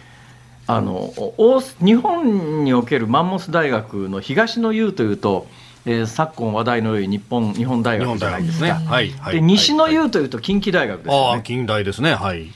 [0.67, 0.95] あの
[1.37, 5.45] お日本におけるマンモス大学の東の優というと、
[5.85, 8.73] えー昨今話題の日本日本大学じゃないですか。
[8.75, 9.11] はい。
[9.11, 9.35] はい。
[9.35, 11.43] で西のはい優というと近畿大学ですよああ、ね。
[11.43, 12.15] 近代ですね。
[12.15, 12.47] はい。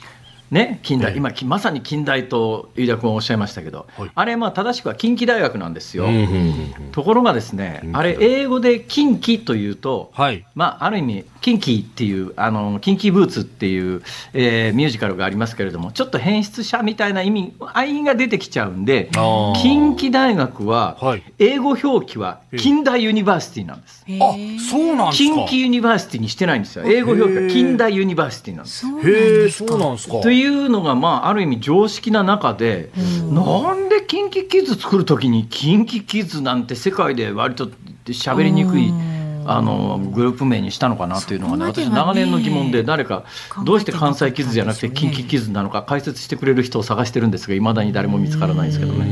[0.50, 6.04] ね、近大、ええ今きまさに近大と飯田君はおっしゃいましたけど、はいあれまあ正しくは近畿大学なんですよ。
[6.04, 6.28] うんうんうんう
[6.88, 10.44] んところがですね近畿、あれ英語で kinky というと、はい。
[10.54, 24.04] まあ、ある意味、 kinky っていう、あの、キンキーブーツっていう、えーミュージカルがありますけれども、ちょっと変質者みたいな意味合いが出てきちゃうんで近畿大学ははい、英語表記は Kindai University なんです。
[24.20, 24.34] あ、
[24.70, 25.46] そうなんですか。
[25.46, 26.84] Kinki University にしてないんですよ。
[26.84, 28.86] 英語表記は Kindai University なんです。
[28.86, 29.50] へえ。
[29.50, 30.20] そうなんですか。
[30.20, 32.90] というのが、まあ、ある意味常識な中で、
[33.30, 37.70] なんでキンキキッズ作るときに、キンキキッズなんて世界で割と
[38.06, 38.92] 喋りにくい。
[39.46, 43.24] あのグループ名にしたのかなというのがね、ね長年の疑問で、誰か
[43.64, 49.06] どうして関西キッズじゃなくて、キンキキッズなのか、解説してくれる人を探してるんですが、いまだに誰も見つからないんですけどね、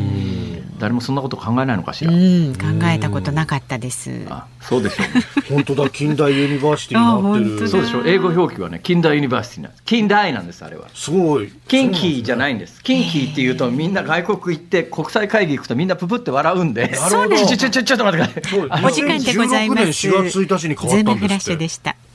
[0.79, 2.13] 誰もそんなこと考えないのかしら？
[2.13, 4.27] うん、考えたことなかったです。
[4.31, 5.25] あそうでしょうね。
[5.51, 7.69] 本当だ、 Kindai University になってる。
[7.69, 8.03] そうでしょう。
[8.09, 9.83] 英語表記はね、 Kindai University なんです。
[9.85, 10.85] 近大なんです、あれは。
[10.95, 11.53] すごい。
[11.69, 12.83] 近畿じゃないんです。
[12.83, 16.87] 近畿っていうとみんな外国行って国際会議行くとみんなププって笑うんで。
[16.89, 18.67] なるほどちょちょちょちょちょっと待ってください。
[18.71, 19.83] あお時間でございます。
[19.83, 21.91] 2016年4月1日に変わズーったムフラッシュんですって。
[21.91, 22.08] でした。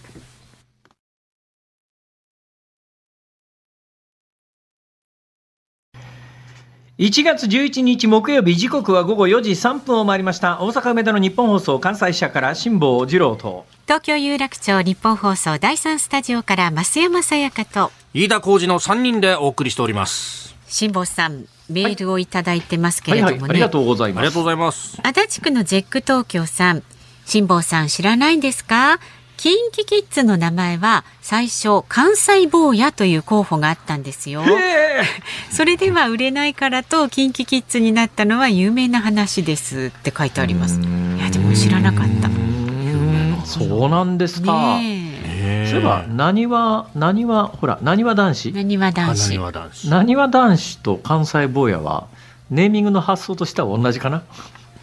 [6.99, 10.61] 1月11日木曜日時刻は午後4時3分を回りました。
[10.61, 13.65] 大阪梅田の日本放送関西支社から辛坊治郎と。
[13.85, 17.91] 東京有楽町日本放送第三スタジオから増山さやかと。
[18.13, 20.55] 飯田浩二の3人でお送りしております。
[20.67, 24.19] 辛坊さんメールをいただいてますけはいれどもね、はいありがとうございます。
[24.19, 24.99] ありがとうございます。
[25.01, 26.83] 足立区のジェック東京さん。
[27.25, 28.99] 辛坊さん知らないんですか？
[29.37, 34.43] キンキキッズの名前は最初関西坊やという候補があったんですよ。
[35.51, 40.79] それでは売れないからとキンキキッズになったのは有名な話ですって書いてあります。
[40.79, 40.83] い
[41.19, 42.29] やでも知らなかった。
[43.45, 45.11] そうなんですか、ね
[45.69, 48.51] そういえばなにわなにわほらなにわ男え子。
[48.53, 49.89] なにわ男花子庭男子。
[49.89, 52.07] なにわ男子と関西坊やは
[52.49, 54.23] ネーミングの発想としては同じかな？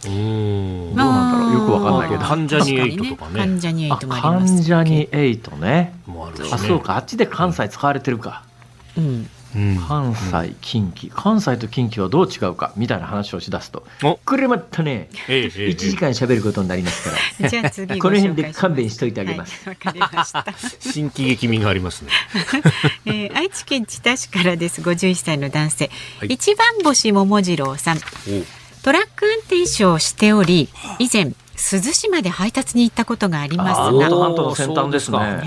[0.04, 1.52] どうなんだろう？
[1.54, 2.24] よくわかんないけど。
[2.24, 3.38] 関ジャニエイトとかね。
[3.40, 5.94] 関ジャニエイあトもあります関ジャニエイトね。
[6.06, 6.48] もあるしね。
[6.52, 6.96] あそうか。
[6.96, 8.42] あっちで関西使われてるか。
[8.96, 9.28] うん。
[9.52, 9.76] うん。
[9.88, 12.72] 関西、近畿、関西と近畿はどう違うか。
[12.76, 14.16] みたいな話をしだすと、お。
[14.24, 19.68] これまたね、ええええ1時間喋ることになりますから、じゃあ次この辺で勘弁しといてあげます。
[19.68, 20.46] はいわ、かりました。
[20.78, 22.10] 新喜劇味がありますね。
[23.06, 24.82] えー愛知県知多市からです。
[24.82, 26.28] 51歳の男性、はい。
[26.28, 27.96] 一番星桃次郎さん。
[27.96, 28.00] お
[28.82, 35.42] トラック運転手をしており以前珠洲市まで配達に行ったことがありますが、の先端ですね。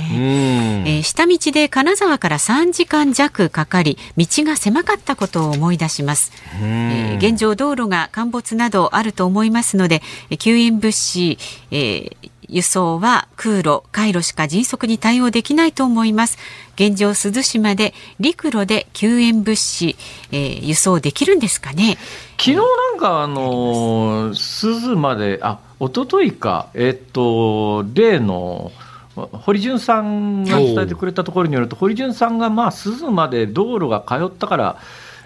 [0.86, 6.32] えー、下道で金沢から3時間弱かかり、道が狭かったことを思い出します。
[6.62, 10.04] えー、現状道路が陥没などあると思いますので、
[10.38, 11.40] 救援物資、
[11.72, 16.38] えー、輸送は空路、海路しか迅速に対応できないと思います。
[16.76, 19.96] 現状、珠洲市まで陸路で救援物資、
[20.32, 21.98] えー、輸送できるんですかね？
[22.38, 22.64] 昨日な
[22.96, 28.72] んか、あの珠洲まで、あ、一昨日か、えっと、例の、
[29.16, 34.78] 堀潤さんが伝えてくれたところによると、堀潤さんがまあ珠洲まで道路が通ったから、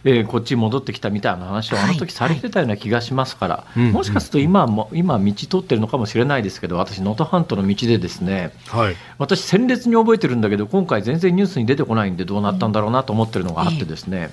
[0.04, 3.84] えー、こっちに戻ってきたみたいな話をあの時されてたような気がしますから、はい。
[3.84, 14.32] はい、もしかすると今も今道通ってるのかもしれないですけど私能登半島の道でですね、はい、私鮮烈に覚えてるんだけど今回全然ニュースに出てこないんでどうなったんだろうなと思ってるのがあってですね、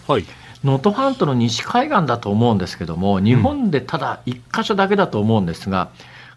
[0.65, 5.91] 能登半島の西海岸だと思うんですけども、日本でただ1箇所だけだと思うんですが、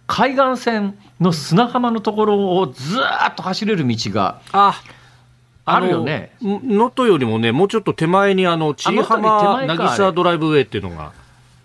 [0.06, 4.42] 海岸線の砂浜のところをずっと走れる道が。
[5.68, 6.32] ああるよね。
[6.42, 11.12] 能登よりもね、もうちょっと手前にあの、千里浜渚ドライブウェイっていうのが。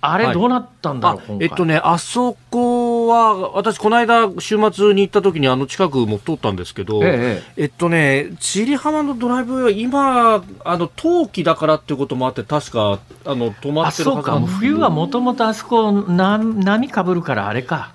[0.05, 17.93] あれどうなったんだろう、はい、えっとね、あそこは、私、この間、週末に行った時に、あの近くも通ったんですけど、えええっとね、千里浜のドライブウェイは、今、あの、冬季だからっていうこともあって、確か、あの、止まってるはずそうか、冬はもともとあそこ、波かぶるから、あれか。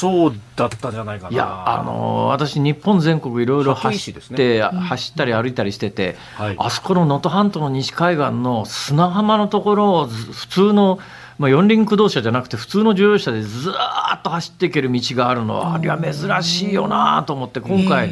[0.00, 1.30] そうだったじゃないかな。
[1.30, 10.98] いや、あのー、私、日本全国いろいろ走って、ね、走ったり歩いたりしてて、はい、あそこの能登半島の西海岸の砂浜のところを普通の、
[11.38, 18.10] まあ、四輪駆動車じゃなくて普通の乗用車でずーっと走っていける道があるのは、あれは珍しいよなと思って、今回、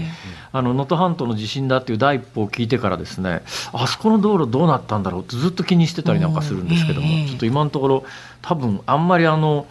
[0.52, 3.40] あの能登半島の地震だっていう第一歩を聞いてからですね、
[3.72, 8.04] あそこの道路どうなったんだろうってずっと気にしてたりなんかするんですけども、ちょっと今のところ、
[8.42, 9.66] 多分あんまりあの、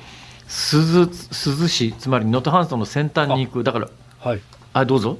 [0.47, 4.41] 珠洲市、つまり能登半島の先端に行く、だから、はい、
[4.73, 5.17] あどうぞ。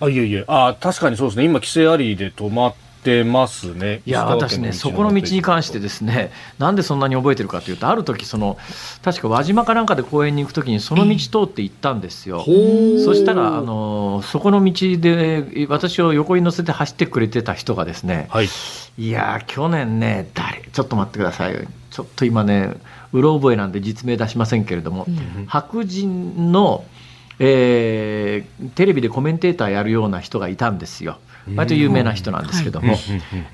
[0.00, 0.44] あいえいえ。
[0.46, 4.02] あ、確かにそうですね、今、規制ありで止まってますね。
[4.06, 8.58] いや、私ね、そこの道に関してですね、なんでそんなに覚えてるかというと、ある時その
[9.02, 12.44] 確か輪島かなんかで公園に行くときに、その道通って行ったんですよ。
[12.44, 18.48] そしたらあの、そこの道で、私を横に乗せて走ってくれてた人がですね、はい、
[18.98, 22.74] いや去年ね、誰、ちょっと待ってください、ちょっと今ね、
[23.12, 25.10] うろ覚えなんで実名出しませんけれども、う
[25.42, 26.84] ん、白人の、
[27.38, 31.18] えー、テレビでコメンテーターやるような人がいたんですよ。
[31.56, 32.96] 割と有名な人なんですけども、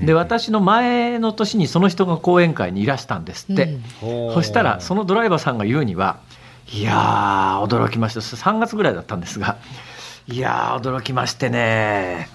[0.01, 6.19] で私の前の年にその人が講演会にいらしたんですって、うん、そしたらそのドライバーさんが言うには
[6.73, 8.21] いやー驚きました。
[8.21, 9.59] 3月ぐらいだったんですが
[10.27, 12.29] いやー驚きましてね。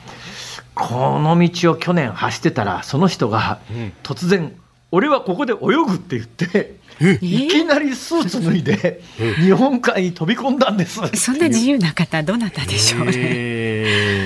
[0.75, 3.59] この道を去年走ってたらその人が
[4.03, 4.55] 突然、
[4.91, 6.78] 俺はここで泳ぐって言って
[7.21, 9.01] いきなりスーツ脱いで
[9.41, 11.01] 日本海に飛び込んだんです。
[11.15, 13.11] そんな自由な方どなたでしょうね、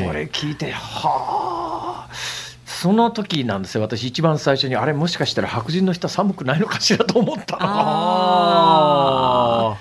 [0.08, 2.14] これ聞いてはあ。
[2.66, 3.82] その時なんですよ。
[3.82, 7.58] 私一番最初にあれもしかしたら白人の人は寒くないのかしらと思った。
[7.60, 7.68] あ
[9.72, 9.78] あ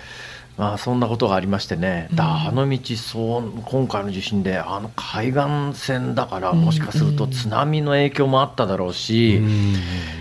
[0.59, 9.75] まあ、そんなことがありましてね、うん、あの道そう今回の地震であの海岸線だからもしかすると津波の影響もあっただろうし、うん、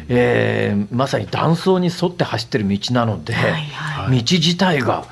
[0.07, 5.05] えー、まさに断層に沿って走ってる道なので、はいはい、道自体が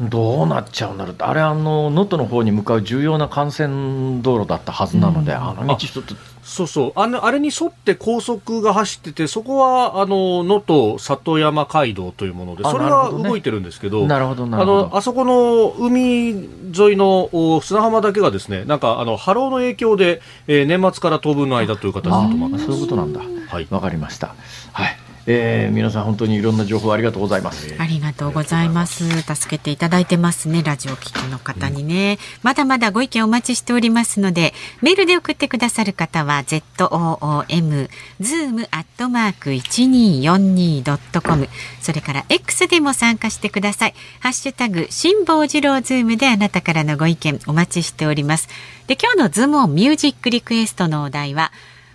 [0.00, 6.92] どうなっちゃうんだろうあれあの能登の方に向かう重要な幹線道路だったはずなので、うん、あの道ちょっとそうそう。
[6.94, 23.20] あのあれに沿って高速が走っててそこはあの能登里山街道というものでそれは動いてるんですけどなるほど、ね、あのあそこの海沿いの砂浜だけがですねなんかあの波浪の影響で、えー、年末から当分の間という形で止まってそういうことなんだ。
[23.48, 23.66] はい。
[23.70, 24.34] わかりました。
[24.72, 27.74] はいえー、皆さん本当にいろんな情報ありがとうございます。
[27.78, 29.22] ありがとうございます。
[29.22, 37.88] 助けていただいてますね、ラジオ聴きの方にね、うん、まだまだご意見お待ちしておりますので、メールで送ってくださる方は z o o m
[38.20, 41.48] zoom アットマーク一二四二ドットコム、
[41.80, 43.94] それから X でも参加してください。
[44.20, 48.48] ハッシュタグ辛坊治郎ズームであなたからのご意見お待ちしております。
[48.86, 51.50] で今日のズームオンミュージックリクエストのお題は。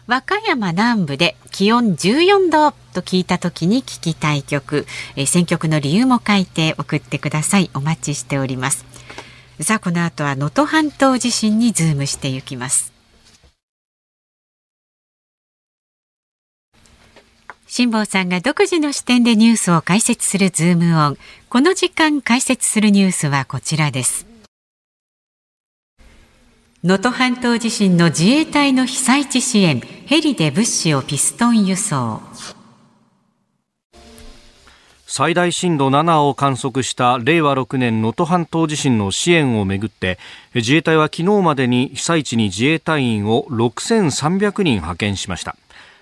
[0.09, 7.69] 和歌山南部で気温14度と聞いた時に聞きたい曲、えー、選曲の理由も書いて送ってください。
[7.75, 8.85] お待ちしております。
[9.61, 12.91] さあこの後は能登半島地震にズームしていきます。
[17.67, 21.17] 辛坊さんが独自の視点でニュースを解説するズームオン。
[21.49, 24.28] この時間解説するニュースはこちらです。
[26.81, 32.21] 能登半島地震の自衛隊の被災地支援ヘリで物資をピストン輸送。
[35.05, 40.19] 最大震度7を観測した令和6年能登半島地震の支援をめぐって
[40.55, 45.57] 自衛隊は昨日までに被災地に自衛隊員を6300人派遣しました。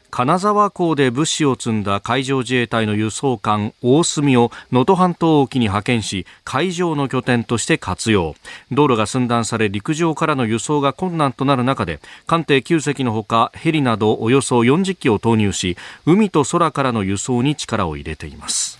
[0.09, 8.35] 金沢港で物資を積んだ海上自衛隊の輸送艦大隅を能登半島沖に派遣し海上の拠点として活用
[8.71, 18.79] 道路が寸断され陸上からの輸送が困難となる中で艦艇9隻のほかヘリなどおよそ40機を投入し海と空からの輸送に力を入れています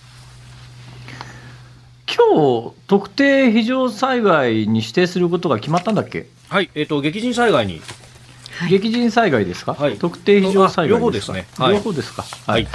[2.08, 6.26] 今日特定非常災害に指定することが決まったんだっけ？
[6.48, 7.82] はい、えっ、と、激甚災害に。
[8.68, 9.96] 激甚災害ですか、はい。
[9.98, 11.46] 特定非常災害両方ですね。
[11.58, 11.74] はい。
[11.74, 12.66] 両方ですか、はい。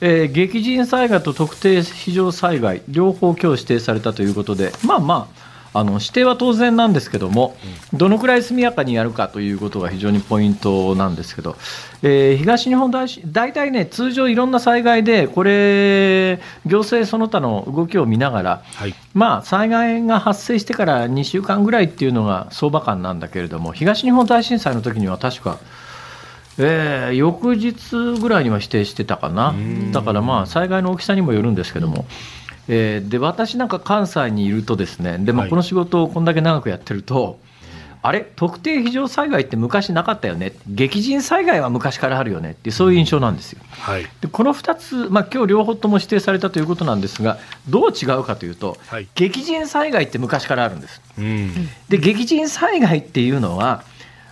[0.00, 5.43] えー激甚災害と特定非常災害、両方今日指定されたということで、まあまあ、
[5.74, 7.56] あの指定は当然なんですけども、
[7.92, 11.56] どのくらい速やかにやるかということが非常にポイントなんですけど、
[12.02, 18.94] えー東日本大震大体ね、通常いろんな災害で、これ、行政その他の動きを見ながら、はい。
[19.14, 25.58] まあ、災害が発生してから2週間ぐらいっていうのが相場感なんだけれども、東日本大震災の時には確か、
[26.58, 29.52] えー翌日ぐらいには指定してたかな、
[29.90, 32.04] だからまあ、災害の大きさにもよるんですけども、
[32.68, 37.38] えーで私なんか関西にいると、ですねでもはいこの仕事をこんだけ長くやってると、
[38.02, 42.50] あれ、特定非常災害って昔なかったよね、激甚災害は昔からあるよね？
[42.50, 43.62] っていう、そういう印象なんですよ。
[43.70, 44.06] はい。
[44.20, 51.00] でこの2つ、まあ今日両方とも指定されたということなんですが、どう違うかというと、はい激甚災害って昔からあるんです。
[51.18, 51.68] うん。
[51.88, 53.84] で激甚災害っていうのは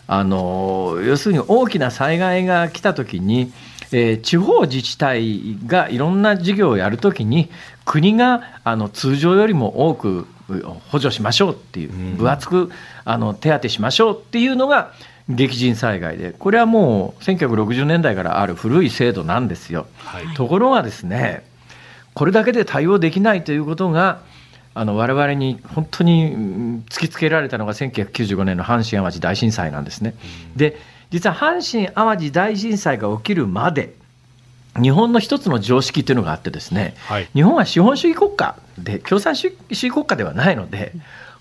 [0.07, 3.53] あの要するに大きな災害が来たときに、
[3.92, 7.50] えー地方自治体がいろんな事業をやるときに
[7.85, 12.70] 国があの通常よりも多くう補助しましょうっていううん分厚く
[13.05, 14.92] あの手当しましょうっていうのが
[15.28, 19.87] 激甚災害でこれはもう1960年代からある古い制度なんですよ。
[19.98, 20.35] はい。
[20.35, 21.44] ところがですね、
[22.14, 24.20] これだけで対応できないということが、
[24.74, 30.14] あの我々に本当にうん突きつけられたのが1995年の阪神・淡路大震災なんですね。
[30.57, 30.76] で、
[31.12, 33.94] 実は阪神・淡路大震災が起きるまで、
[34.81, 37.29] 日本の一つの常識というのがあってですね、はい。
[37.35, 40.92] 日本は資本主義国家で、共産主義国家ではないので、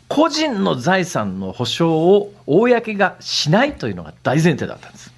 [0.10, 5.14] 個人の財産の保障を公がしないというのが大前提だったんです。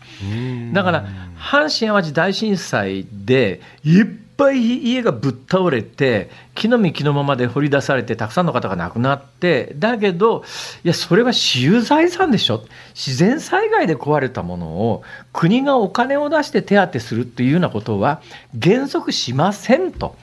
[0.71, 4.05] だから、阪神・淡路大震災で、いっ
[4.37, 10.43] ぱい家がぶっ倒れて、木の実木のままで掘り出されて、たくさんの方が亡くなって、だけど、
[10.83, 18.21] いや、それは私有財産でしょ、自然災害で壊れたものを、国がお金を出して手当てするっていうようなことは、
[18.61, 20.15] 原則しませんと。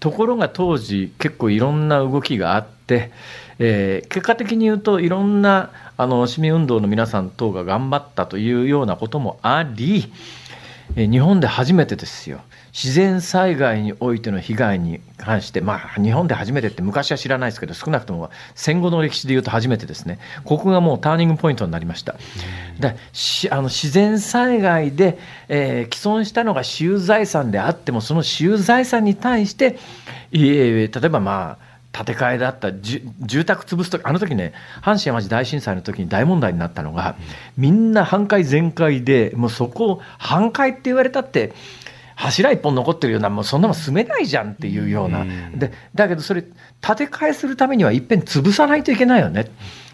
[0.00, 3.10] ところが当時、結構いろんな動きがあって、
[3.58, 10.12] えー結果的に言うと、いろんなあの市民運動の皆さん等が頑張ったというようなこともあり、
[10.94, 12.40] えー日本で初めてですよ、
[12.76, 22.16] 自然災害においての被害に関して、まあ、日本で初めてって昔は知らないですけど、少なくとも戦後の歴史で言うと初めてですね、ここがもうターニングポイントになりました。
[22.78, 29.78] だしあの自然災害で、えー既存したのが私有財産であっても、その私有財産に対して、
[30.30, 37.16] いえ例えばまあ、建て替えだった住宅潰すとき、あの時ね、阪神・淡路大震災の時に大問題になったのが、
[37.56, 41.54] みんな半壊全壊で、もうそこを半壊って言われたって、
[42.16, 45.24] 柱一本残ってるような、もうそんなもん住めないじゃんっていうような、
[45.54, 46.42] でだけどそれ、
[46.80, 49.46] 建て替えするためにはいっぺん潰さないといけないよね、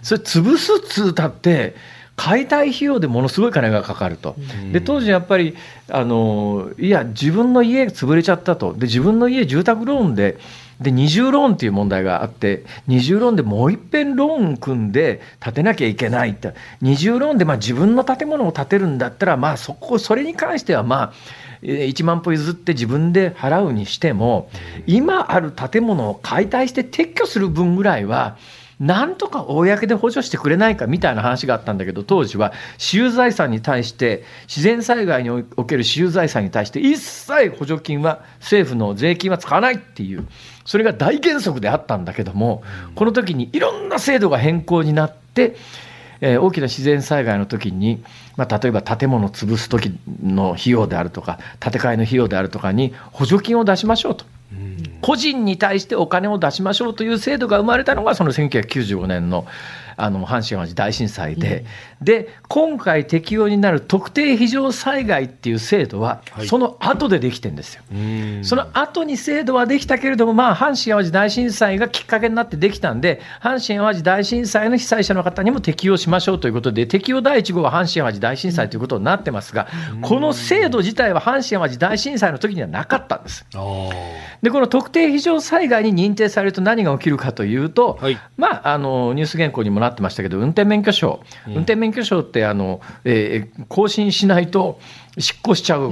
[0.02, 1.74] それ潰すっつうたって、
[2.14, 4.36] 解体費用でものすごい金がかかると、
[4.72, 5.56] で当時やっぱり
[5.88, 10.38] あの、いや、自分の家潰れちゃったと、で自分の家、住宅ローンで、
[10.80, 24.50] で二重ローンっていう問題があって、二重ローンでもう一遍ローン組んで建てなきゃいけないって、二重ローンでまあ自分の建物を建てるんだったら、まあそこ、それに関してはまあ、えー1万歩譲って自分で払うにしても、
[24.86, 28.36] 今ある建物を解体して撤去する分ぐらいは、
[28.80, 32.52] なんとか公で補助してくれないかみたいな話があったんだけど、当時は。
[32.78, 40.26] 私有財産に対して、自然災害における私有財産に対して、一切補助金は、政府の税金は使わないっていう、
[40.64, 42.64] それが大原則であったんだけども、
[42.96, 45.54] この時にいろんな制度が変更になって、
[46.20, 48.02] えー大きな自然災害の時に、
[48.36, 49.92] まあ、例えば建物を潰す時
[50.22, 54.24] の費用であるとか、建て替えの費用であるとかに補助金を出しましょうと。
[55.00, 59.46] 個人に対してお金を出しましょうという制度が生まれたのが、その1995年の
[59.96, 61.64] あの阪神・淡路大震災で、
[62.04, 66.46] で今回適用になる特定非常災害っていう制度は、はい。
[66.46, 67.82] その後でできてるんですよ。
[67.92, 68.44] うん。
[68.44, 79.68] その後に制度はできたけれども、まあ、阪神・淡路大震災がきっかけになってできたんで、阪神・淡路大震災の被災者の方にも適用しましょうということで、適用第1号は阪神・淡路大震災ということになってますが、
[80.00, 83.46] この制度自体は阪神・淡路大震災の時にはなかったんです。
[84.42, 88.18] で、この特定非常災害に認定されると何が起きるかというと、はい。
[88.36, 94.80] まあ、あのニュース原稿にもなってましたけど、運転免許証、運転免許証ってあの、えー更新しないと
[95.18, 95.82] 執行しちゃう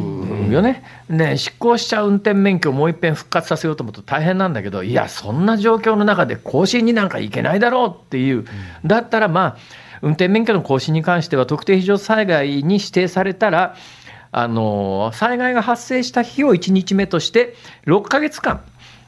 [0.50, 8.46] よね、ね執行しちゃう運転免許をもう一遍復活させようと思うと大変なんだけど、いや、そんな状況の中で更新になんかいけないだろうっていう、
[8.84, 9.56] だったら、まあ、
[10.00, 13.76] 運転免許の更新に関しては、特定非常災害に指定されたら、
[14.32, 17.54] あの災害が発生した日を1日目として、
[17.86, 18.62] 6ヶ月間、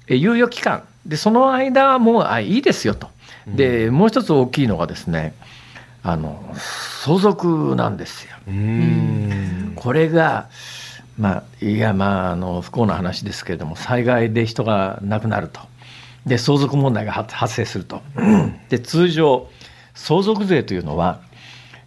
[0.09, 3.09] え猶予期間、でその間はもうあいいですよと、
[3.47, 5.35] でもう一つ大きいのがですね、
[6.05, 6.43] あの
[7.05, 8.37] 相続なんですよ。
[8.49, 9.73] うん。
[9.77, 10.49] これが、
[11.19, 15.61] まあ、いや、まああの、不幸な話ですけれども、災害で人が亡くなると、
[16.27, 18.03] で相続問題が発発生すると、
[18.69, 19.49] で通常、
[19.95, 21.21] 相続税というのは、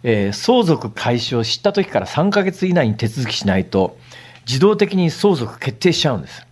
[0.02, 3.98] えー相続開始を知った時から3ヶ月以内に手続きしないと、
[4.46, 6.46] 自動的に相続決定しちゃうんです。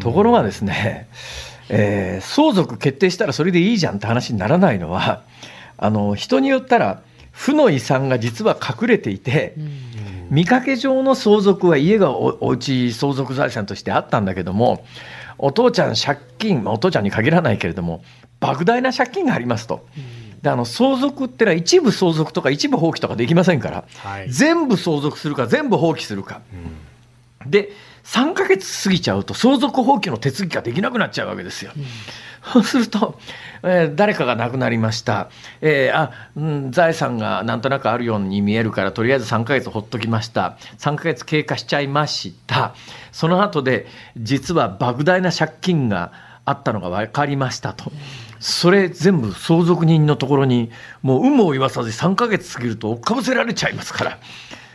[0.00, 1.06] ところがですね、
[1.68, 5.22] えー相続決定したらそれでいいじゃんって話にならないのは、
[5.82, 7.02] あの人によったら、
[7.32, 9.56] 負の遺産が実は隠れていて、
[10.30, 14.86] 見かけ上の相続は家がおお家相続財産としてあったんだけども、
[15.38, 18.04] お父ちゃん借金、まあお父ちゃんに限らないけれども、
[18.40, 19.84] 莫大な借金がありますと。
[20.40, 24.30] であの相続ってのは一部相続とか一部放棄とかできませんから、はい。
[24.30, 26.42] 全部相続するか全部放棄するか、
[27.44, 27.70] で
[28.04, 31.72] 3ヶ月過ぎちゃうと相続放棄の手続きができなくなっちゃうわけですよ。
[32.44, 33.18] そうすると、
[33.62, 35.30] えー誰かが亡くなりました、
[35.60, 42.74] えーあうん、財産がなんとなくあるように見えるからとりあえず3ヶ月ほっときました3ヶ月経過しちゃいました
[43.12, 43.86] その後で
[44.16, 46.12] 実は莫大な借金が
[46.44, 47.92] あったのが分かりましたと。
[48.40, 54.18] それ全部相続人のところにもう有無を言わさず3ヶ月過ぎると追っかぶせられちゃいますから。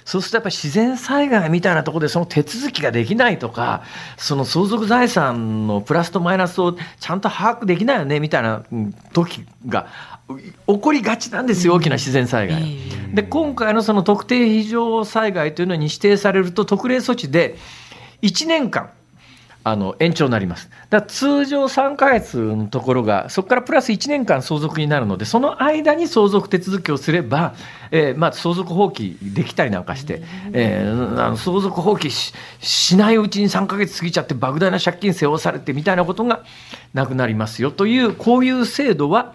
[0.08, 3.84] そうするとやっぱり自然災害みたいなところでその手続きができないとか、
[4.16, 9.88] その相続財産のプラスとマイナスをちゃんと把握できないよねみたいなうん時が
[10.30, 10.38] う
[10.76, 12.78] 起こりがちなんですよ、大きな自然災害。
[13.14, 17.58] で、今回のその特定非常災害というのに指定されると特例措置で
[18.22, 18.92] 1年間、
[19.70, 20.70] あの延長になります。
[20.90, 27.54] だから通常3ヶ月のところが、そこからプラス1年間相続になるので、その間に相続手続きをすれば、
[27.92, 30.22] えーまあ、相続放棄できたりなんかして、
[30.54, 36.44] えーあの相続放棄ししないうちに3ヶ月過ぎちゃって、莫大な借金背負わされてみたいなことが
[36.94, 39.34] なくなりますよという、こういう制度は、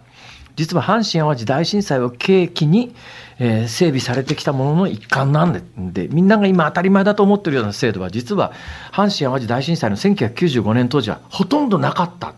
[0.56, 2.94] 実は阪神・淡路大震災を契機に、
[3.38, 8.52] えー整備されてきたものの一環なんででみんなが今当たり前だと思ってるような制度は実は
[8.92, 12.34] 阪神・淡路大震災の1995年当時はほとんどなかったん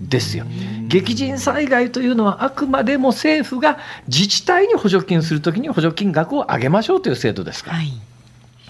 [0.00, 0.44] ですよ。
[0.88, 3.78] 激甚災害というのはあくまでも政府が
[4.08, 7.78] 自治体に補助金するときに補助金額を上げましょうという制度ですから。
[7.78, 7.88] はい。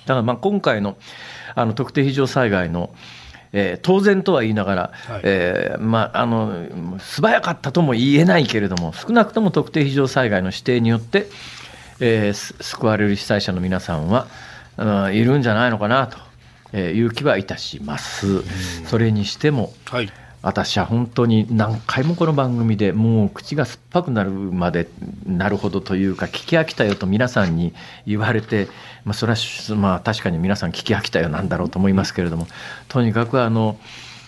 [0.06, 0.96] だからまあ今回の
[1.54, 2.90] あの特定非常災害の、
[3.56, 11.28] えー当然とは言いながら、はいえーまあ、あの素早かったとも言えないけれども、少なくとも特定非常災害の指定によって、
[12.00, 14.26] えーす救われる被災者の皆さんは、
[14.76, 16.18] うんいるんじゃないのかなと
[16.72, 18.42] えーいう気はいたします。
[18.86, 20.10] それにしても、はい。
[20.44, 24.88] 私は本当に何回もこの番組でもう口が酸っぱくなるまで
[25.26, 27.72] なるほどというか聞き飽きたよと皆さんに
[28.06, 28.68] 言われて、
[29.06, 32.46] まあ、それはまあ確かに皆さん聞き飽きたよなんだろうと思いますけれども
[32.88, 33.78] とにかくあの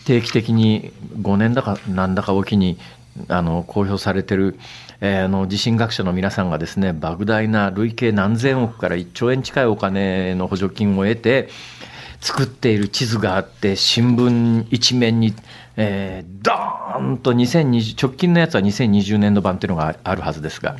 [0.06, 0.90] 定期的に
[1.20, 2.78] 5年だかなんだかおきに
[3.28, 4.58] あの公表されてる、
[5.02, 11.50] えーあの地震学者の皆さんがですね莫大な累計何千億から1兆円近いお金の補助金を得て
[12.20, 15.34] 作っている地図があって新聞一面に、
[15.76, 20.76] えー、ドーンと2020直近のやつは2020年度版っていうのがあるはずですが、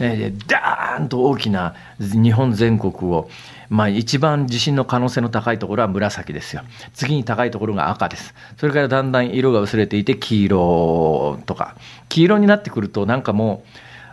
[0.00, 3.28] えー、ダーンと大きな日本全国を、
[3.68, 6.62] まあ、一番地震の可能性の高いところは紫ですよ。
[6.92, 8.34] 次に高いところが赤です。
[8.56, 11.76] それからだんだん色が薄れていて黄色とか。
[12.08, 13.68] 黄色になってくるとなんかもう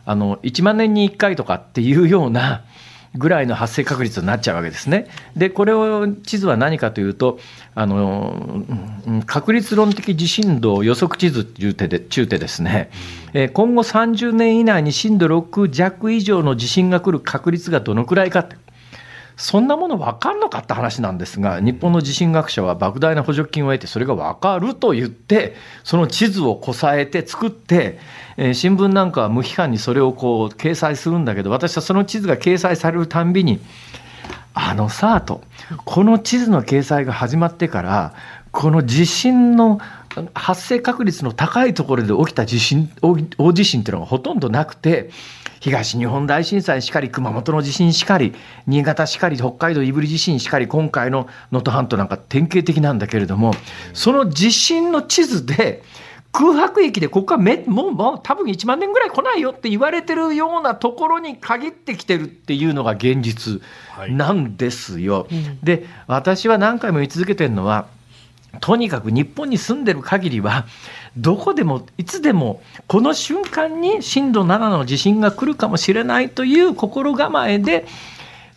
[0.05, 2.63] あの1万年に1回とかっていうような
[3.16, 5.07] ぐらいの発生確率になっちゃうわけですね。
[5.36, 7.39] で、これを地図は何かというと、
[7.76, 8.64] あの
[9.07, 12.91] うん確率論的地震動予測地図中手で中手ですね、
[13.34, 18.55] えー今後30年以内に震度6弱以上の地震が来る確率がどのくらいかって。
[19.39, 27.99] そんなもの分かんのかって話なんですが、日本の地震学者は莫大な補助金を得て、それが分かると言って、その地図をこさえて作って、
[28.35, 33.61] えー、新聞なんかは無批判にそれをこう掲載するんだけど、私はその地図が掲載されるたんびに、
[34.53, 35.41] あのさと、
[35.85, 38.13] この地図の掲載が始まってから、
[38.51, 39.79] この地震の
[40.34, 42.91] 発生確率の高いところで起きた地震
[43.38, 45.10] 大地震っていうのがほとんどなくて、
[45.60, 48.34] 東日本大震災しかり、熊本の地震しかり、
[48.66, 53.53] 新潟しかり、北海道胆振地震しかり、今回の能登半島なんか典型的なんだけれども、
[53.93, 55.84] その地震の地図で、
[56.32, 63.62] 空白域でここはめもうもう多分1万年ぐらい来ないよって言われてるようなところに限ってきてるっていうのが現実
[64.10, 65.22] なんですよ。
[65.22, 67.88] はいうん、で私は何回も言い続けてるのは
[68.62, 70.66] とにかく日本に住んでる限りは
[71.16, 77.86] どこでもいつでもこの瞬間に震度7の地震が来るかもしれないという心構えで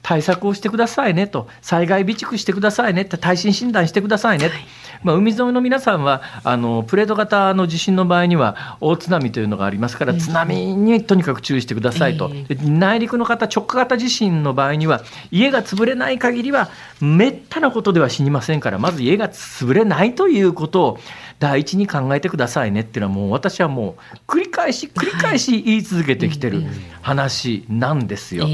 [0.03, 4.67] 対策をしてくださいねと、災害備蓄してくださいねって、耐震診断してくださいね、はい、
[5.05, 16.69] まあ、海沿いの皆さんはあのプレート型の地震の場合には大津波というのがありますから、津波にとにかく注意してくださいと、えー、内陸の方、直下型地震の場合には、家が潰れない限りは、
[17.01, 20.99] めったなことでは死にませんから、まず家が潰れないということを
[21.39, 26.65] 第一に考えてくださいねっていうのは、もう私はもう繰り返し、繰り返し言い続けてきてる
[27.03, 28.49] 話なんですよ。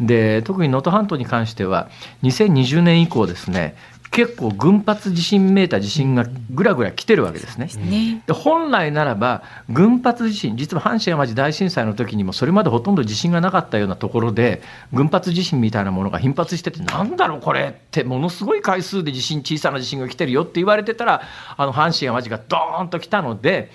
[0.00, 1.88] で特に能登半島に関しては
[2.22, 3.76] 2020年以降ですね
[4.14, 8.22] 結構群発地震めいた地震がぐらぐら来てるわけですね。
[8.28, 14.62] で本来ならば群発地震実は阪神・淡路大震災の時にもそれまでほとんど地震がなかったようなところで
[14.92, 21.22] 群発地震みたいなものが頻発しててなんだろうこれってものすごい回数で地震小さな地震が来てるよって言われてたら
[21.56, 23.72] あの阪神・淡路がドーンと来たので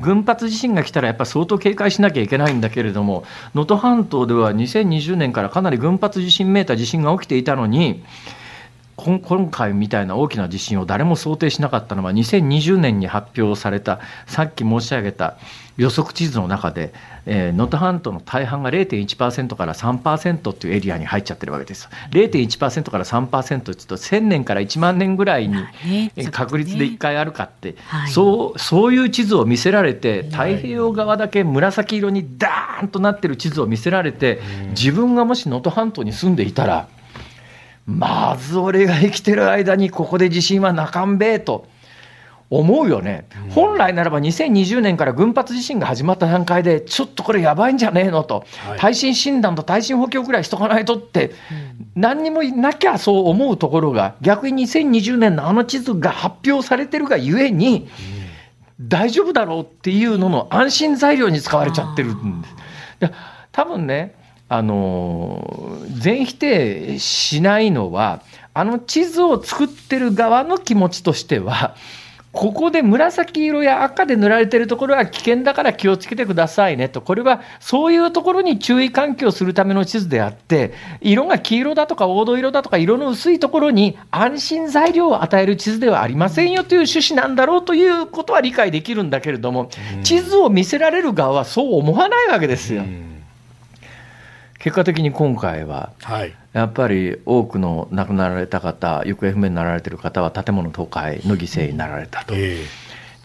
[0.00, 3.24] 群発地震が来たらやっぱ相当警戒しなきゃいけないんだけれども
[3.54, 8.02] 能登半島では2020年からかなり群発地震めいた地震が起きていたのに。
[9.02, 15.36] 今回みたいな大きな地震を誰も想定しなかったのは2020年に発表されたさっき申し上げた
[15.76, 16.92] 予測地図の中で
[17.26, 27.76] 能登、えー、半島の大半が0.1%から3%っていうエリアに入っちゃってるわけです0.1%から3%って言うと1000年から1万年ぐらいに確率で1回あるかって、
[28.12, 34.40] そうそういう地図を見せられて太平洋側だけ紫色にダーンとなってる地図を見せられて
[34.70, 36.88] 自分がもし能登半島に住んでいたら
[37.98, 41.66] まず俺が生きてる間にここで地震はなかんべえと。
[42.54, 51.32] 思うよね、本来ならば2020年から群発地震が始まった段階で、ちょっとこれやばいんじゃねえのと、はい、耐震診断と耐震補強ぐらいしとかないとって、
[51.94, 57.88] 何にもなきゃそう思うところが、逆に2020年のあの地図が発表されてるがゆえに、
[58.78, 62.48] 大丈夫だろうっていうのの安心材料に使われちゃってるんで
[63.06, 63.12] す。
[63.50, 64.14] 多分ね
[64.54, 68.20] あの全否定しないのは
[68.52, 71.74] あの地図を作ってる側の気持ちとしては
[72.32, 80.72] ここで紫色や赤で塗られてるところは危険だから気をつけてくださいねと、これはそういうところに注意喚起をするための地図であって、
[81.02, 89.68] 色が黄色だとか黄土色だとか色の薄いところに安心材料を与える地図ではありませんよという趣旨なんだろうということは理解できるんだけれども、
[90.02, 92.84] 地図を見せられる側はそう思わないわけですよ。
[94.62, 95.92] 結果的に今回は、
[96.52, 102.34] やっぱり多くの亡くなられた方、行方不明になられている方は建物倒壊の犠牲になられたと。
[102.36, 102.64] え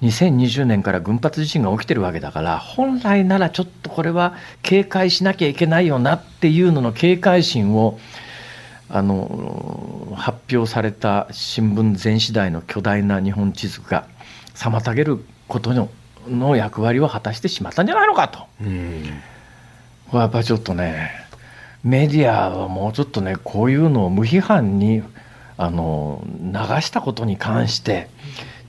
[0.01, 4.33] ー、2020年から群発地震が起きてるわけだから本来ならちょっとこれは
[4.63, 7.99] 警戒しなきゃいけないよなっていうのの警戒心を
[8.89, 14.07] あの発表された新聞全紙代の巨大な日本地図が
[14.55, 15.89] 妨げることの
[16.27, 18.39] の役割を果たしてしまったんじゃないのかと。
[20.09, 21.26] これはやっぱりちょっとね
[21.83, 25.03] メディアはもうちょっとねこういうのを無批判に
[25.57, 28.09] あの流したことに関して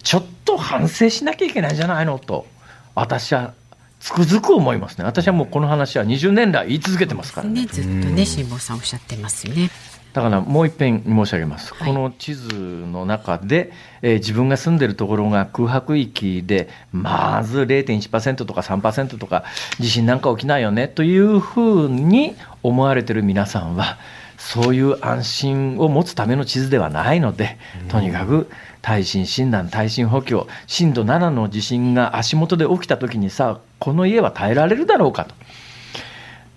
[0.03, 2.19] ちょっと反省しなきゃいけないんじゃないの？
[2.19, 2.47] と
[2.95, 3.55] 私は
[4.01, 5.05] つくづく思いますね。
[5.05, 9.71] 私はもうこの話は20年来言い続けてますからね、ね、ずっとね辛坊さんおっしゃってますね。
[10.13, 19.45] だからもう一遍申し上げます、はい、この地図の中で、えー、自分が住んでるところが空白域で、まず0.1%とか3%とか、
[19.79, 23.99] 地震なんか起きないよねというふうに思われてる皆さんは、
[24.39, 28.49] そういう安心を持つための地図ではないので、とにかく
[28.81, 35.35] 耐震診断、耐震補強、震度7の地震が足元で起きたときにさ、この家は耐えられるだろうかと。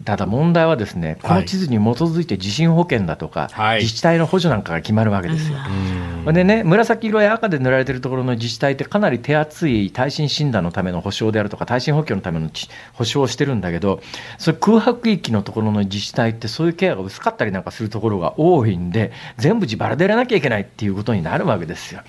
[0.03, 5.57] ただ問題はですね、この地図に基づいて地震保険だとか、はい自治体の補助なんかが決まるわけですよ。
[6.33, 14.01] でね、紫色や赤で塗られているところの自治体ってかなり手厚い耐震診断のための保証であるとか、耐震補強のためのち保証をしてるんだけど、
[14.37, 22.01] それ空白域のところの自治体ってそういうケアが薄かったりなんかするところが多いんで、全部自腹でやらなきゃいけないっていうことになるわけですよ。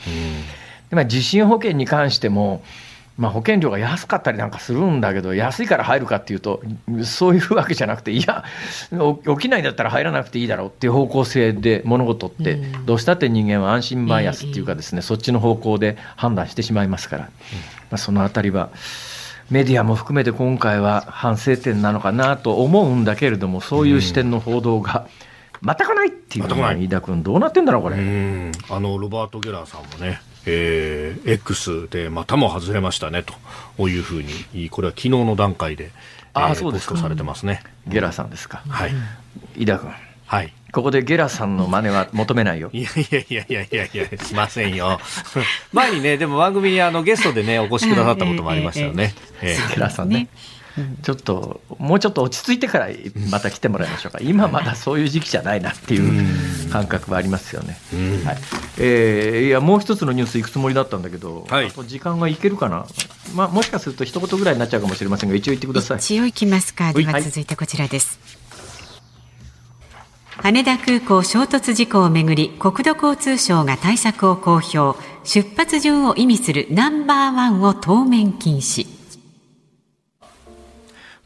[0.91, 2.63] でまあ、地震保険に関しても、
[3.23, 6.61] まあ、保険料が安かったりなんかするんだけど、安いから入るかっていうと、
[7.05, 8.43] そういうわけじゃなくて、いや、
[8.99, 17.31] お起きないんだったら入らなくていいだろうっていう方向性で物事って、どうしたって人間は安心バイアスっていうかですね、そっちの方向で判断してしまいますから、ま
[17.93, 18.71] あ、そのあたりは、
[19.51, 25.07] メディアも含めて今回は反省点なのかなと思うんだけれども、そういう視点の報道が
[25.63, 27.99] 全くないっていうのは、飯田君、どうなってんだろう、これ。
[27.99, 28.53] うん。
[28.69, 33.25] あのロバート・ゲラーさんもね、えー X でまたも外れましたね
[33.77, 34.23] というふう
[34.55, 35.91] に、これは昨日の段階で、
[36.35, 37.63] あーえーそうですかポストされてますね。
[37.87, 38.63] ゲラさんですか。
[38.69, 38.93] はい、
[39.57, 39.93] 飯田君。
[40.27, 42.71] はいここでゲラさんの真似は求めないよ。
[42.73, 44.99] いやいやいやいやいやいや、しませんよ。
[45.75, 49.15] 前にね、でも番組にあのゲストでね、お越しくださったこともありましたよね。
[49.43, 50.29] ええゲラさんね。
[51.03, 52.89] ちょっと、もうちょっと落ち着いてから
[53.31, 54.19] また来てもらいましょうか。
[54.23, 57.79] 今まだそういう時期じゃないなっていう感覚はありますよね。
[58.25, 58.39] はい。
[58.79, 62.87] えーいや、もう一つのニュース行くつもりだったんだけど、はいあと時間がいけるかな？
[63.35, 65.99] まあ、もしかすると一言ぐらいになっちゃうかもしれませんが、一応言ってください。
[65.99, 66.93] 一応行きますか？
[66.93, 68.19] でははい続いてこちらです。
[70.39, 78.87] 羽田空港衝突事故をめぐり国土交通省が対策を公表出発順を意味するナンバーワンを当面禁止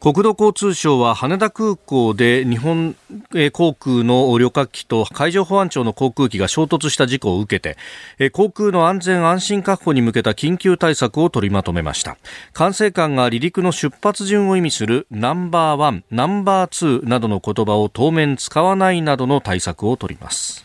[0.06, 2.94] 国土交通省は羽田空港で日本
[3.34, 7.76] えー航空の旅客機と海上保安庁の航空機が衝突した事故を受けて
[8.20, 12.18] えー航空の安全安心確保に向けた緊急対策を取りまとめました。
[12.52, 20.64] 管制官が離陸の出発順を意味するナンバーワンナンバーツーなどの言葉を当面使わないなどの対策を取ります。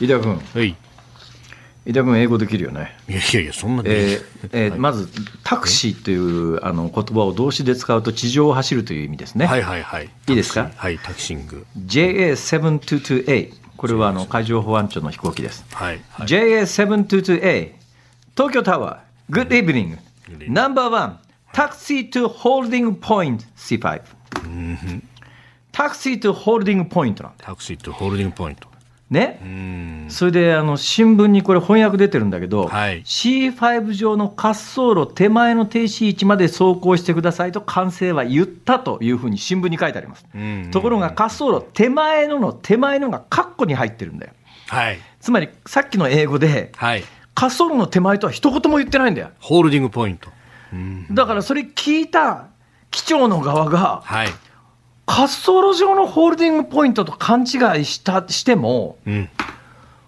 [0.00, 0.74] 飯田君、はい
[1.84, 2.96] 飯田君英語できるよね。
[3.08, 5.08] いやいやいやそんなに、えーえーまず、
[5.42, 9.46] タクシーというあの言葉を動詞で使うと地上を走るという意味ですね。
[9.46, 10.04] はいはいはい。
[10.28, 10.70] いいですか？
[10.76, 11.66] はいタキシング。
[11.86, 15.64] JA722A、これはあの海上保安庁の飛行機です。
[15.72, 17.72] はい、はい、JA722A、
[18.36, 21.18] 東京タワー、Good evening、evening ナンバーワン、
[21.52, 24.02] タクシー to holding point C5。
[25.72, 27.32] タクシー to holding point なんだよ。
[27.38, 28.68] タクシーとホールディングポイント
[29.12, 29.40] ね。
[29.42, 40.26] うんそれであの新聞にこれ翻訳出てるんだけど、はい C5 上の滑走路手前の停止位置まで走行してくださいと管制は言ったというふうに新聞に書いてあります。
[40.34, 44.32] うんところが滑走路手前のの手前のがカッコに入ってるんだよ。
[44.68, 47.02] はいつまりさっきの英語ではい
[47.34, 49.30] 滑走路の手前とは一言も言ってないんだよ。
[49.40, 50.28] ホールディングポイント
[50.72, 52.46] うんだからそれ聞いた
[52.90, 54.28] 機長の側がはい
[55.06, 59.28] 滑走路上のホールディングポイントと勘違いしたしてもうん。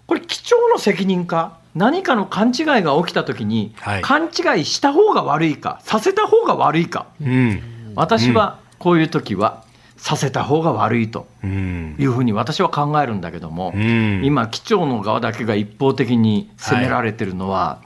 [0.06, 1.58] これ機長の責任か？
[1.74, 4.02] 何かの勘違いが起きたときに、はい。
[4.02, 5.80] 勘違いした方が悪いか？
[5.82, 7.06] させた方が悪いか？
[7.20, 7.92] うん。
[7.96, 9.64] 私はこういう時は
[9.96, 11.96] させた方が悪いとうん。
[11.98, 14.22] いうふうに私は考えるんだけども、うん。
[14.24, 17.80] 今機長の側だけが一方的に責められてるのは、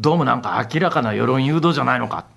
[0.00, 2.22] どうもなんか明らかな世論誘導じゃないのか？
[2.22, 2.28] と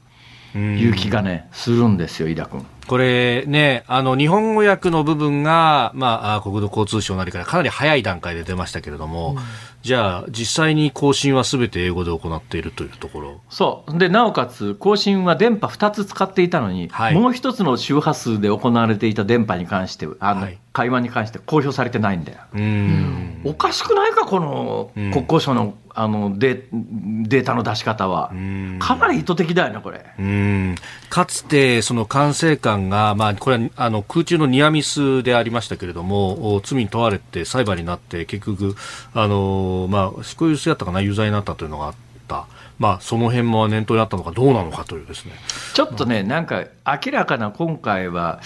[0.57, 2.65] いう気がね、するんですよ飯田君。
[2.87, 9.35] これね、あの、日本語訳の部分が、まあ、あ国土交通省なりからかなり早い段階で出ましたけれども、
[9.81, 13.41] じゃあ、実際に更新はすべて英語で行っているというところ？
[13.49, 13.97] そう。
[13.97, 22.39] で、なおかつ、更新は電波2つ使っていたのに、はいもう一つの周波数で行われていた電波に関して、あの、はい会話に関して公表されてないんだよ。
[22.53, 23.41] うん。
[23.45, 28.33] おかしくないか、このうん国交省のあのデデータの出し方は。
[28.33, 30.05] んかなり意図的だよね、これ。
[30.19, 30.75] うん
[31.09, 38.75] かつて、その管制官が、まあ、これはあの空中のニアミスでありましたけれども、お罪に問われて裁判になって、結局、
[39.13, 41.93] あのまあ、執行猶予やったかな、有罪になったというのがあっ
[42.27, 42.47] た、
[42.79, 45.31] まあ、その辺も念頭にあったのかどうなのかというですね。
[45.73, 48.41] ちょっとね、なんか明らかな今回は、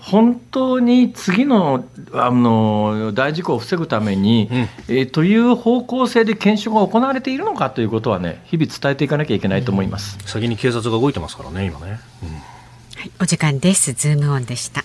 [0.00, 10.18] 本当に次のあの大事故を防ぐために、うんえーという方向性で検証が行われているのかということはね、日々伝えていかなきゃいけないと思います。
[10.26, 12.00] 先に警察が動いてますからね、今ね。
[12.22, 12.28] うん
[13.00, 13.92] はい、お時間です。
[13.92, 14.84] ズームオンでした。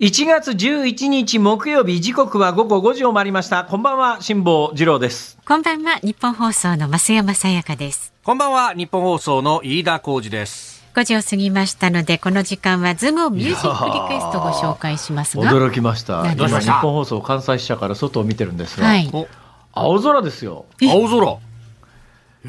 [0.00, 3.64] 1月11日木曜日時刻は午後5時を回りました。
[3.64, 5.36] こんばんは辛坊治郎です。
[5.44, 8.12] こんばんはニッポン放送の増山さやかです。
[8.22, 10.86] こんばんはニッポン放送の飯田浩司です。
[10.94, 15.42] 5時を過ぎましたのでこの時間はズームオンミュージックリクエストをご紹介しますが。
[15.42, 16.22] 驚きました。
[16.22, 19.10] 何今どうしましたニッポン放送関西支社から外を見てるんですが、はい。
[19.12, 19.26] お。
[19.72, 20.66] 青空ですよ。
[20.80, 21.38] 青空。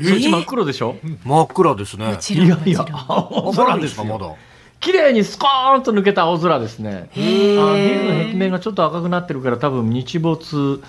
[0.08, 2.20] そっち真っ黒でしょ、真っ暗ですね。
[2.30, 4.36] いやいや青空ですすよかまだ
[4.80, 7.10] 綺麗にスコーンと抜けた青空ですね。
[7.12, 7.56] あビー
[8.04, 10.82] ルの壁面がちょっと赤くなってるから多分日没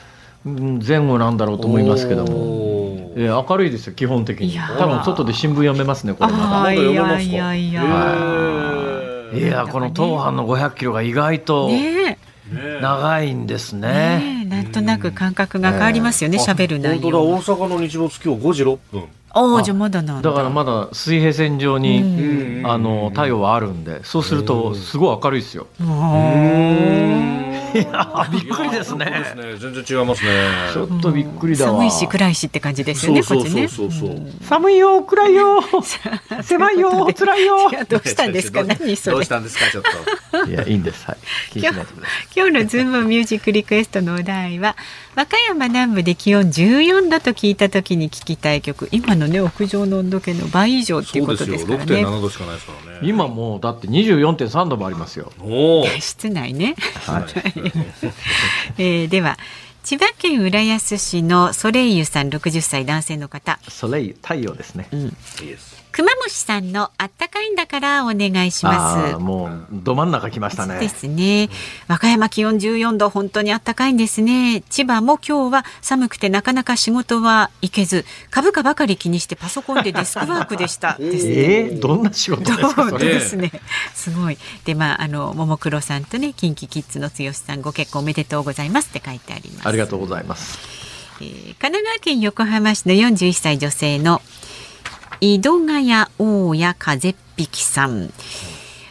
[0.47, 4.57] うん前後なんだろうと思いますけども、もえー明るいですよ基本的に。
[4.79, 7.83] 多分外で新聞読めますねこれまあーいやまだ読めますかいやいや
[9.33, 9.43] だい。
[9.43, 12.19] やこの東阪の500キロが意外とね
[12.81, 17.25] 長いんですえねなんとなく感覚が変わりますよね喋る内本当だ。
[17.25, 20.31] 容大阪の日没今日5時6分ああじゃあまだなんだ。
[20.31, 25.67] だからまだ水平線上に、あの太陽はあるんでそうするとすごい明るいですよ。
[27.73, 29.05] いやびっくりですね。
[29.05, 29.25] ね。
[29.61, 30.31] 全然違いますね。
[30.73, 31.73] ちょっとびっくりだわ。
[31.79, 33.69] 寒いし暗いしって感じですよねこっちね。
[34.43, 35.61] 寒いよ暗いよ。
[36.43, 37.71] 狭いよ辛いよ。
[37.71, 37.73] い。
[37.75, 38.65] やどうしたんですか？
[38.65, 39.15] 何それ？
[39.15, 39.71] どうしたんですか？
[39.71, 39.85] ちょっ
[40.45, 40.47] と。
[40.51, 41.07] いやいいんです。
[41.07, 41.17] はい。
[41.53, 42.29] 気にしないでください。
[42.35, 44.75] 今日のズームミュージックリクエストのお題は
[45.17, 48.89] 和歌山南部で気温14度と聞いた時に聞きたい曲。
[48.93, 51.85] 今のね屋上の温度計の倍以上っていうことですからね。
[51.85, 53.01] 6.7度しかないですからね。
[53.03, 55.33] 今もうだって24.3度もありますよ。
[55.99, 57.25] 室内ね、はい。
[58.79, 59.37] えーでは
[59.83, 63.59] 千葉県浦安市のソレイユさん60歳男性の方。
[63.69, 64.89] ソレイユ太陽ですね。
[64.93, 65.11] いい
[65.49, 70.79] です熊虫さんのあったかいんだからお願いしあますあもうど真ん中来ましたね。
[70.79, 71.49] ですね。
[71.89, 74.63] 和歌山気温14度、本当に暖かいんですね。
[74.71, 80.97] 千葉も今日は寒くてなかなか仕事は行けず、株価ばかり気にしてパソコンでデスクワークでした。
[81.01, 81.33] ですね。
[81.33, 83.05] えー、どんな仕事ですかそれ。
[83.07, 83.51] ですね。
[83.95, 84.39] すごい。
[84.65, 89.69] で、まあ、あの、ももクロさんとね、キンキキッズの剛さん、ご結婚おめでとうございますって書いてあります。
[89.69, 90.59] ありがとうございます。
[91.21, 94.23] えー神奈川県横浜市の41歳女性の
[95.23, 98.11] 井戸ヶ谷大谷風引さん。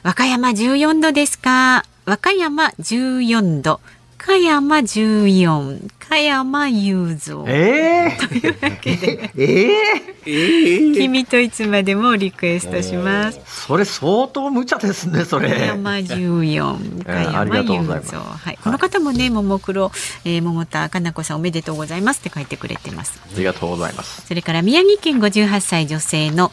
[0.04, 1.84] 和歌山14度ですか？
[2.06, 3.82] 和歌山14度。
[4.30, 9.32] 香山14香山雄三ええというわけで。
[9.36, 13.40] ええ君といつまでもリクエストします。
[13.48, 15.66] それ相当無茶ですねそ香れ。
[15.66, 18.60] 山14香えーあり山雄三はい。
[18.64, 19.92] この方もねももクロ、
[20.26, 23.20] えー、百田夏菜子さんおめでとうございますって書いてくれてます。
[23.26, 24.28] ありがとうございます。
[24.28, 26.52] それから宮城県58歳女性の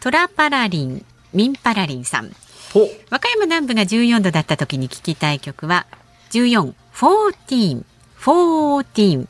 [0.00, 2.30] トラパラリン、ミンパラリンさん。
[2.74, 5.86] ほ和歌山南部が14度だった時に聴きたい曲は
[6.30, 7.84] 14、14、
[8.20, 9.28] 14。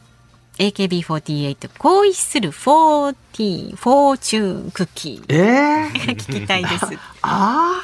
[0.58, 6.86] AKB48 恋する14フォーチューンクッキーええ聞きたいです
[7.22, 7.80] あ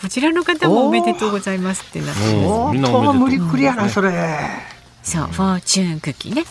[0.00, 4.12] こちらの方もおめでとうございますってなってあ、みん無理くりやなそれ。
[5.02, 6.44] そう、フォーチューンクッキーね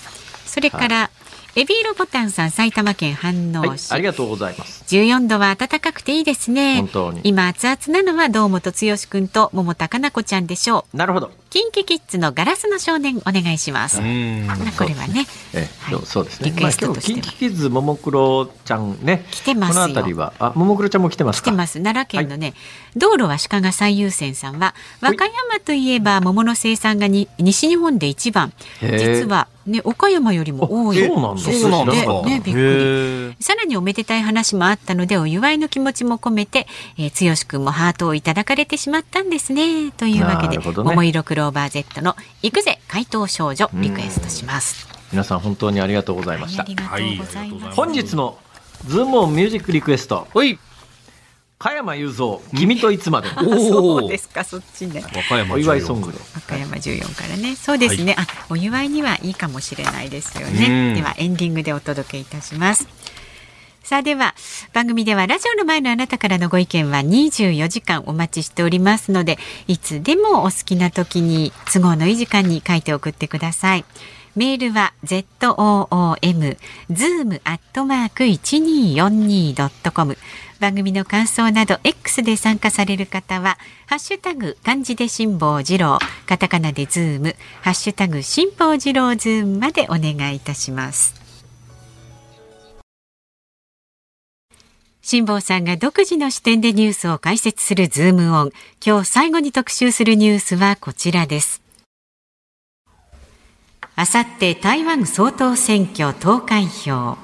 [0.46, 1.10] それから、
[1.56, 3.34] エビーロボタンさん埼玉県飯はい、
[3.70, 4.84] 能市、ありがとうございます。
[4.94, 8.78] 14度は暖かくていいですね本当に今熱々なのは堂本剛
[9.10, 11.32] くんと百田夏菜子ちゃんでしょうなるほど。
[11.50, 14.46] キンキキッズの硝子の少年お願いします、うん。
[14.48, 15.26] まあこれはね。
[15.54, 16.52] ええ、はいそうですね。
[16.52, 17.22] リクエストとしては。
[17.22, 19.26] キンキキッズももクロちゃんね。
[19.32, 19.84] 来てますよ。
[19.84, 20.34] この辺りは。
[20.40, 21.52] あももクロちゃんも来てますか？
[21.52, 21.82] 来てます。
[21.82, 22.54] 奈良県のね、
[22.96, 28.54] 道路は鹿が最優先さんは和歌山といえば桃の生産がに西日本で一番。
[28.82, 31.04] 実はね岡山よりも多い。
[31.04, 31.94] あそうなんだ。
[31.94, 32.08] です。
[32.08, 33.44] ねねびっくり。
[33.44, 36.68] さらにおめでたい話もあったのでお祝いの気持ちも込めて、
[36.98, 39.92] えー、剛くんもハートをいただかれてしまったんですね。
[39.92, 40.64] というわけで、ね。
[40.66, 44.88] 桃色クローバー Z の行くぜ怪盗少女リクエストします。
[45.12, 46.76] 皆さん本当にありがとうございましたあり。
[46.76, 47.66] がとうございます。
[47.66, 48.38] はい本日の
[48.86, 50.28] ズームオンミュージックリクエスト。
[51.60, 53.30] 加山雄三君といつまで？
[53.32, 53.58] も。
[53.58, 55.04] そうですかそっちね。
[55.14, 56.20] 和歌山お祝いソングで。
[56.36, 62.88] 和歌山14からねそうですね、あお祝いにはいいかもしれないですよねうんではエンディングでお届けいたします
[63.88, 64.36] さあでは
[64.74, 73.86] 番組ではラジオの前のあなたからのご意見は24時間お待ちしておりますのでいつでもお好きな時に都合のいい時間に書いて送ってください。
[74.36, 76.58] メールは zoom
[76.92, 80.18] zoom アットマーク 1242.com
[80.60, 91.17] 番組の感想など X で参加される方はハッシュタグ漢字で辛坊治郎カタカナでズームハッシュタグ辛坊治郎ズームまでお願いいたします
[95.10, 98.52] 辛坊さんが独自の視点でニュースを解説するズームオン。
[98.86, 101.62] 今日最後に特集するニュースはこちらです。
[103.96, 107.18] あさって台湾総統選挙投開票。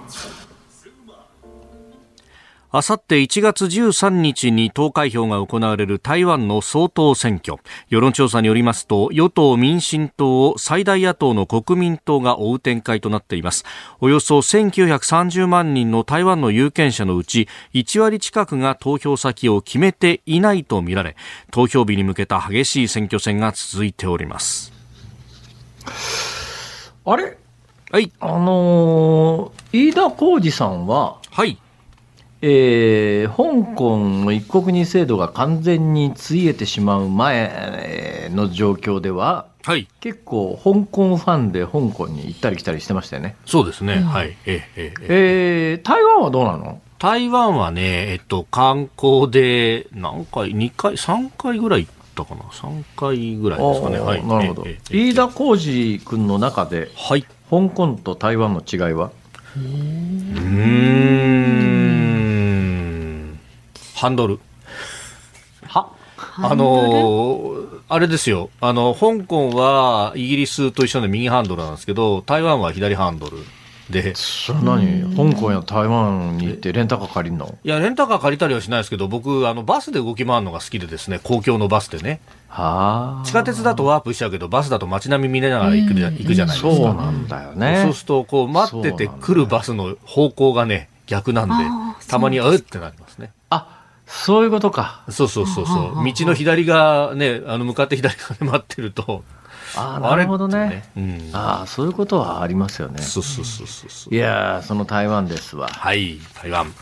[2.75, 7.59] あさって1月13日に投開票が行われる台湾の総統選挙。
[7.87, 13.63] 世論調査によりますと、与党民進党を最大野党の国民党が追う展開となっています。
[13.99, 21.15] およそ1930万人の台湾の有権者のうち、1割近くが投票先を決めていないとみられ、
[21.51, 24.73] 投票日に向けた激しい選挙戦が続いております。
[27.05, 27.37] あれ？
[27.91, 28.11] はい。
[28.19, 31.59] あのー、飯田浩二さんは、はい。
[32.45, 43.37] えー、香港の一国二制度が完全についえてしまう前の状況では、はい、結構、香港ファンで香港に行ったり来たりしてましたよね。
[43.45, 44.35] そうですね、うん、はい。
[44.45, 46.81] ええええー、台湾はどうなの？
[46.99, 53.99] 台湾はね、えっと、観光で何回、2回、3回ぐらい行ったかな、3回ぐらいですかね。
[53.99, 54.65] はい、なるほど。
[54.91, 59.11] 飯田浩二君の中で、はい、香港と台湾の違いは？
[59.55, 60.83] うん
[63.95, 64.39] ハンドル。
[65.67, 65.89] は？
[66.35, 67.55] あの
[67.89, 68.49] あれですよ。
[68.59, 73.37] あの、香港はイギリスと一緒で右ハンドルなんですけど、台湾は左ハンドル。
[73.89, 75.15] で、それ何？
[75.15, 77.57] 香港や台湾に行ってレンタカー借りるの？
[77.63, 82.21] いや、レンタカー借りたりはしないですけど、僕、あの、バスで動き回るのが好きでですね、公共のバスでね。
[82.47, 86.75] は地下鉄だとワープしちゃうけど、バスだと街並み見ながら行くじゃ,、行くじゃないですか。
[86.75, 87.81] そうなんだよね。
[87.83, 91.53] そうすると、こう、待ってて来るバスの方向がね、逆なんで、
[92.07, 93.31] たまに、うってなりますね。
[93.51, 95.03] あそういうことか。
[95.09, 96.03] そうそうそうそう。
[96.03, 99.23] 道の左がね、あの、向かって左側で待ってると、
[99.75, 100.83] ああ、なるほどね。
[100.97, 102.99] うん、ああ、そういうことはありますよね。
[103.03, 105.67] そうそうそうそういやその台湾ですわ。
[105.67, 106.73] はい、台湾。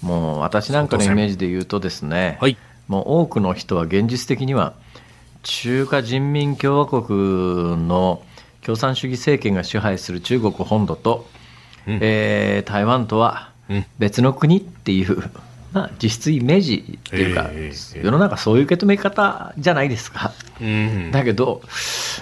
[0.00, 2.56] もう、私なんかのイメージで言うとですね、はい、
[2.88, 4.72] もう多くの人は現実的には、
[5.42, 8.22] 中華人民共和国の
[8.62, 11.26] 共産主義政権が支配する中国本土と、
[11.86, 13.53] うん、えー、台湾とは
[13.98, 15.22] 別の国っていう、
[15.72, 20.32] まあ、実質イメージっていうか、えー、世の中そういう受け止め方じゃないですか。
[20.60, 21.62] うん、だけど、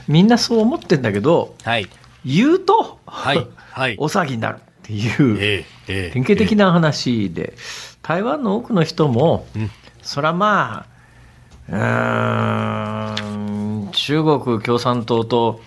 [0.09, 1.89] みんなそう思ってんだけど、はい、
[2.25, 7.55] 言うと、はいはい、 大騒ぎになるっていう、えー、典型的な話で、
[8.01, 9.71] 台湾の多くの人も、うん、
[10.03, 10.93] そらまあ、
[11.69, 11.77] う
[13.87, 15.61] ん、中国共産党と、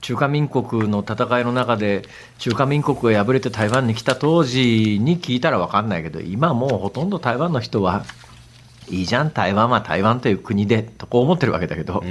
[0.00, 2.02] 中華民国の戦いの中で
[2.38, 8.04] 中華民国が敗れて台湾に来た当時に聞いたら分かんないけど今もうほとんど台湾の人は
[8.90, 12.02] いいじゃん台湾は台湾という国でとこう思ってるわけだけど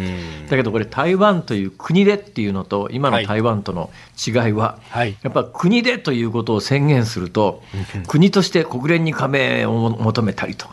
[0.50, 7.62] だけどこれ台湾という国でっていうのと今の台湾との違いは、はい、やっぱ国でということを宣言すると
[8.08, 10.68] 国として国連に加盟を求めたりと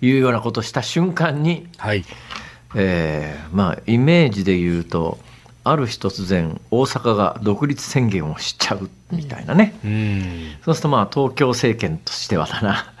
[0.00, 2.04] いうようなことをした瞬間に、はい。
[2.74, 5.18] えーまあ、イメージで言うと
[5.68, 12.92] ある日突然大阪が独立宣言をしちゃうみたいなね、うん、そうするとまあ東京政権としてはだな。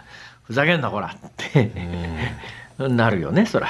[0.42, 1.70] ふざけんなこらって。
[2.78, 3.68] なるよねそら。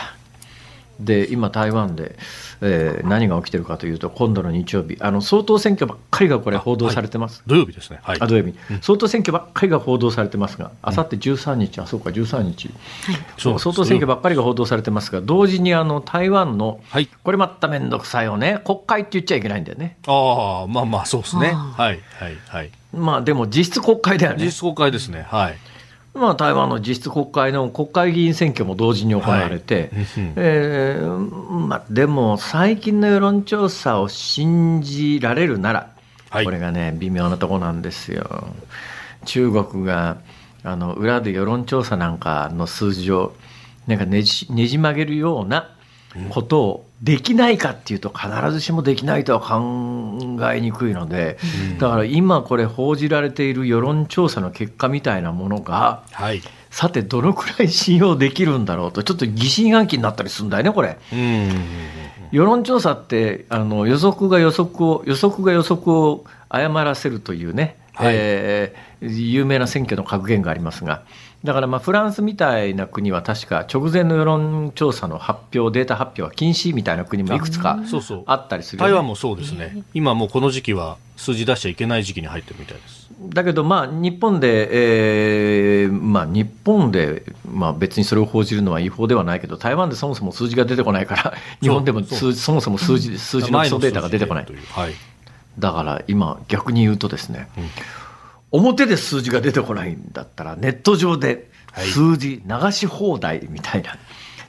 [1.01, 2.17] で今台湾で
[2.61, 19.99] えー、何が起きてるかというと、今度の日曜日、あの総統選挙ばっかりがこれ、報道されてます、はい、土曜日ですね、はい、あ土曜日、うん、総統選挙ばっかりが報道されてますが、あさって13日、あそうか、13日、はい、そう総統選挙ばっかりが報道されてますが、同時にあの台湾の、はい、これまた面倒くさいよね、国会って言っちゃいけないんだよね。
[20.07, 22.71] ああ、まあまあ、そうですね、はい、はい、はい。
[22.95, 24.45] まあでも、実質国会だよね。
[24.45, 25.59] 実質国会ですね、はい。
[26.17, 30.07] まあ、台湾の実質国会の国会議員選挙も同時に行われて、はい、
[30.37, 35.91] えー、まあ、でも最近の世論調査を信じられるなら、
[36.31, 38.49] はい、これがね、微妙なとこなんですよ。
[39.25, 40.19] 中国が
[40.63, 43.35] あの裏で世論調査なんかの数字を
[43.87, 45.76] なんかねじねじ曲げるような
[46.31, 50.19] ことをできないかっていうと必ずしもできないとは考
[50.53, 51.39] えにくいので、
[51.79, 60.99] だから今これ報じられている世論調査の結果みたいなものが、はい、さてどのくらい信用できるんだろうとちょっと疑心暗鬼になったりするんだよねこれ。
[62.33, 68.15] 世論調査ってあの予測が予測を予測が予測を誤らせるというねはい。
[68.17, 71.03] えー有名な選挙の格言がありますが、
[71.45, 78.23] だからまあフランスみたいな国は確か直前の世論調査の発表、データ発表は禁止みたいな国もいくつかそうそう。
[78.27, 83.07] あったりするよね、台湾もそうですね、今もうこの時期は数字出しちゃいけない時期に入ってるみたいです。
[83.19, 94.47] だけど、まあ、日本で、えーまあ、日本で、まあ、別にそれを報じるのは違法ではないけど、台湾でそもそも数字が出てこないから、日本でもそそもそも数字数字の基礎データが出てこない。
[94.71, 94.93] はい。
[95.59, 97.49] だから今、逆に言うとですね、
[98.53, 103.97] 表で数字が出てこないんだったら、ネット上ではい数字流し放題みたいな、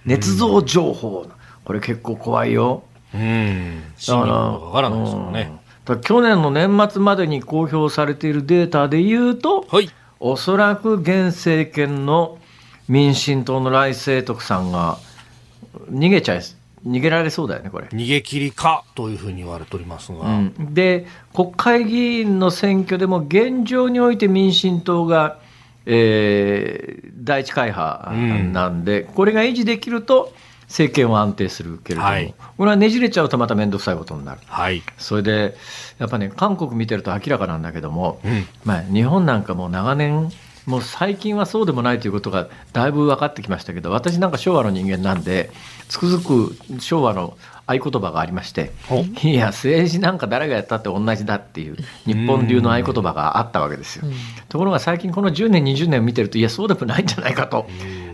[0.05, 1.27] 捏造情報、
[1.65, 2.83] これ結構怖いよ。
[3.13, 3.83] うん。
[3.97, 5.47] 真偽かわからないですからね。
[5.51, 9.89] うんだから去年の年末までに公表されているデータで言うと、はい。
[10.19, 12.39] おそらく現政権の
[12.89, 14.97] 民進党の来清徳さんが
[15.89, 16.41] 逃げちゃい、
[16.87, 17.87] 逃げられそうだよね、これ。
[17.87, 20.21] 逃げ切りかというふうに言われておりますが。
[20.21, 25.39] うんで、国会議員の選挙でも現状において民進党が、
[25.85, 30.31] えー第一会派なんで、これが維持できると
[30.67, 34.41] 政権は安定するけれども、はいこれはねじれちゃうとまた面倒くさいことになる。
[34.45, 34.81] はい。
[34.97, 35.55] それで、
[35.99, 40.31] やっぱね、韓国見てると明らかなんだけども、うんまあ、日本なんかもう長年、
[40.67, 45.49] もう最近はそうでもないということがだいぶ分かってきましたけど、私なんか昭和の人間なんで、
[45.87, 48.73] つくづく昭和の合言葉がありまして、
[49.23, 54.05] いや、政治なんか誰がやったって同じだっていう、日本流の合言葉があったわけですよ。
[54.49, 57.65] ところが最近、この10年、20年を見てると、いや、そうでもないんじゃないかと、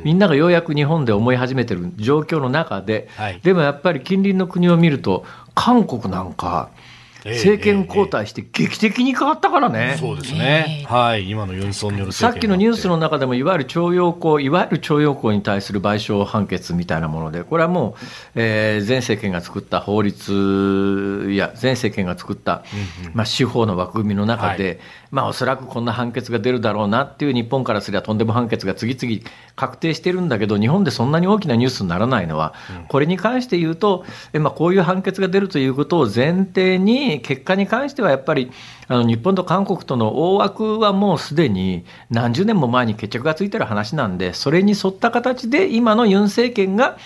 [0.04, 3.40] みんながようやく日本で思い始めてる状況の中で、はい。
[3.42, 5.26] でもやっぱり近隣の国を見ると、
[5.56, 6.83] 韓国なんか、ええ
[7.26, 9.96] 政権交代して劇的に変わったからね。
[10.00, 10.86] そうですね。
[10.88, 11.30] はい。
[11.30, 18.02] 今のユン・ソンによるさっきのニュースの中でも、いわゆる徴用工、いわゆる徴用工に対する賠償判決みたいなもので、これはもう、
[18.36, 22.64] えー前政権が作った法律や、前政権が作った、
[23.14, 24.80] まあ、司法の枠組みの中で、
[25.14, 29.22] まあ、おそらくこんな判決が出るだろうなっていう日本からすればとんでも判決が次々
[29.56, 32.56] 確定してるんだけど、日本でそんなに大きなニュースにならないのは、
[32.88, 38.52] これに関して言うと、えまあ、こういう判決が出るということを前提に、結果に関してはやっぱり、
[38.88, 46.98] あの日本と韓国との大枠はもうすでに何十年も前に決着がついてる話なんで、それに沿った形で今のユン政権が、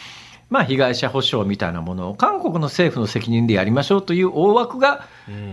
[0.49, 5.05] まあ、被害者補償みたいなものを韓国の政府の責任でやりましょうという大枠が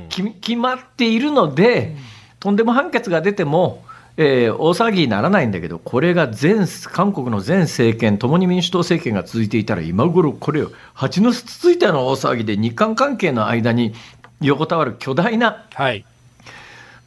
[0.09, 1.97] き決まっているので、
[2.45, 3.83] とんでも判決が出ても、
[4.19, 13.95] えー大騒ぎにならないんだけど、これが前韓国の前政権、共に民主党政権が続いていたら、今頃これを蜂の巣つついたような大騒ぎで、日韓関係の間に
[14.43, 16.05] 横たわる巨大なはい。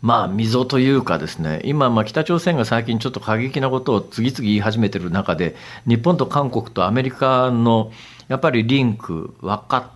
[0.02, 7.92] まあ、溝というかですね、今、まあ北朝鮮が最近ちょっと過激なことを次々言い始めてる中で、日本と韓国とアメリカの
[8.28, 9.92] やっぱりリンク、わか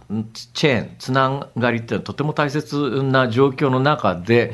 [0.53, 4.53] チェーン、つながりっていうのはとても大切な状況の中で、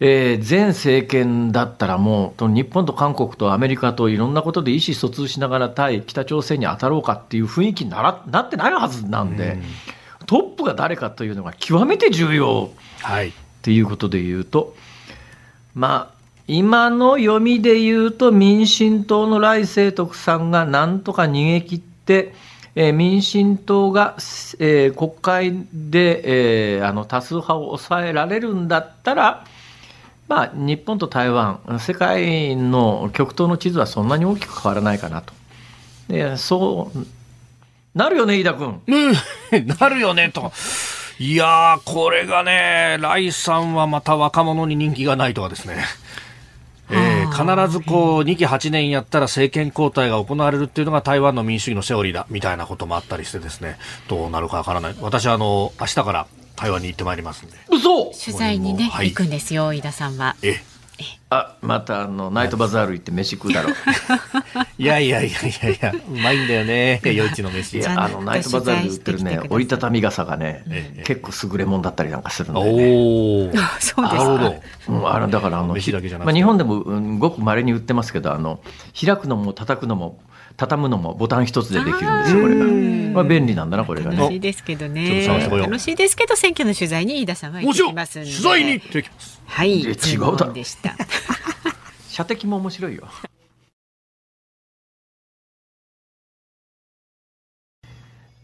[0.00, 9.58] えー前政権だったらもう、日本と韓国とアメリカといろんなことで意思疎通しながら対北朝鮮に当たろうかっていう雰囲気にならなってないはずなんで、
[10.26, 12.70] トップが誰かというのが極めて重要。
[13.02, 13.28] はい。
[13.28, 13.32] っ
[13.62, 14.76] ていうことで言うと、
[15.74, 22.34] まあ、今の読みで言うと、民進党の来清徳さんがなんとか逃げ切って、
[22.74, 24.14] えー民進党が、
[24.60, 29.44] えー国会で、えーあの多数派を抑えられるんだったら、
[30.28, 35.32] まあ、日本と台湾、世界の極東の地図はそんなに大きく変わらないかなと。
[36.08, 36.98] でそう
[37.94, 38.80] なるよね、飯田君。
[38.86, 40.52] うん、 なるよね、と。
[41.18, 45.84] いやー、これがね、ライさんはまた若者に人気がないとはですね。
[46.90, 53.76] えー必ずこう2期8年やったら政権交代が行われるっていうのが台湾の民主主義のセオリーだみたいなこともあったりしてですね
[54.08, 56.26] どうなるかわからない私はあの明日から
[56.58, 57.56] 台湾に行ってまいりますんで。
[57.70, 58.06] 嘘！
[58.06, 59.10] 取材にね、はい。
[59.10, 60.34] 行くんですよ飯田さんは。
[60.42, 60.56] え
[61.30, 63.72] あ、またあの、ナイトバザール行って飯食うだろう。
[64.78, 64.98] いや。
[64.98, 67.78] いやいやいやいやうまいんだよね夜市の飯。
[67.78, 70.64] いや、あの、ナイトバザールで売ってるね、折りたたみ傘がね、
[71.04, 72.72] 結構優れもんだったりなんかするんだよね。
[72.72, 74.54] おおそうですなるほど。
[74.88, 76.32] うん、あのだからあの、飯だけじゃなくて。
[76.32, 78.60] まあ、日本でも、うんごく稀に売ってますけど、あの、
[78.98, 80.18] 開くのも叩くのも、
[80.58, 82.66] 畳むのもボタン一つでできるんですよ、これが。
[83.14, 84.16] まあ、便利なんだな、これがね。
[84.16, 85.24] 楽しいですけどね。
[85.26, 88.30] 楽しいですけど選挙の取材に飯田さんは行ってもちろん取きますんで。
[88.30, 90.96] 材に行ってきますはいや違うだでした。
[92.10, 93.08] 射的も面白いよ。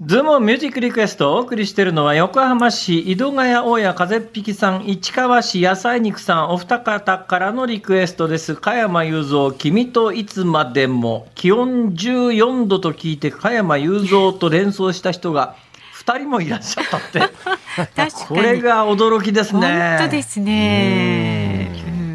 [0.06, 8.54] ズームミュージックリクエストをお送りしているのは横浜市井戸ヶ谷大家風っ引きさん、市川市野菜肉さん、お二方からのリクエストです。
[8.54, 15.56] 加山雄三、君といつまでも、気温14度と聞いて加山雄三と連想した人が
[15.94, 17.20] 二人もいらっしゃったって。
[17.20, 19.96] 確かにこれが驚きですね。
[19.98, 21.70] 本当ですね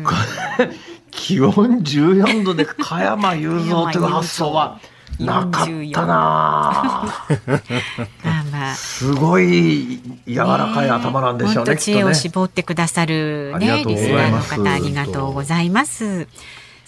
[0.06, 0.16] か、
[1.10, 4.80] 気温14度で加山雄三という発想は
[5.20, 6.06] なかったな
[8.24, 8.76] まあまあ。
[8.76, 16.28] すごい柔らかい頭なんでしょうね、本当知恵を絞ってくださるね、リスナーの方ありがとうございます。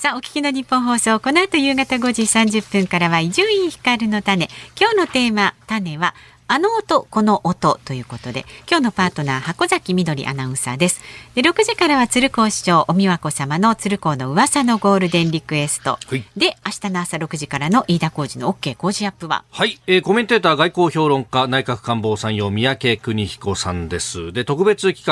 [0.01, 4.49] さあ、お聞きの日本放送、この後夕方5時30分からは伊集院光の種。
[4.79, 6.15] 今日のテーマ、種は、
[6.53, 10.99] あの音、この音ということで、今日のパートナー、箱崎みどりアナウンサーです。
[11.33, 15.91] で、6時からは鶴光師匠、おみわこ様の鶴光の噂のゴールデンリクエスト。
[15.91, 24.33] はいで、明日の朝6時からの飯田浩二の OK 工事アップは、はい、えーコメンテーター外交評論家内閣官房参与三宅邦彦さんです。
[24.33, 25.05] で、特別企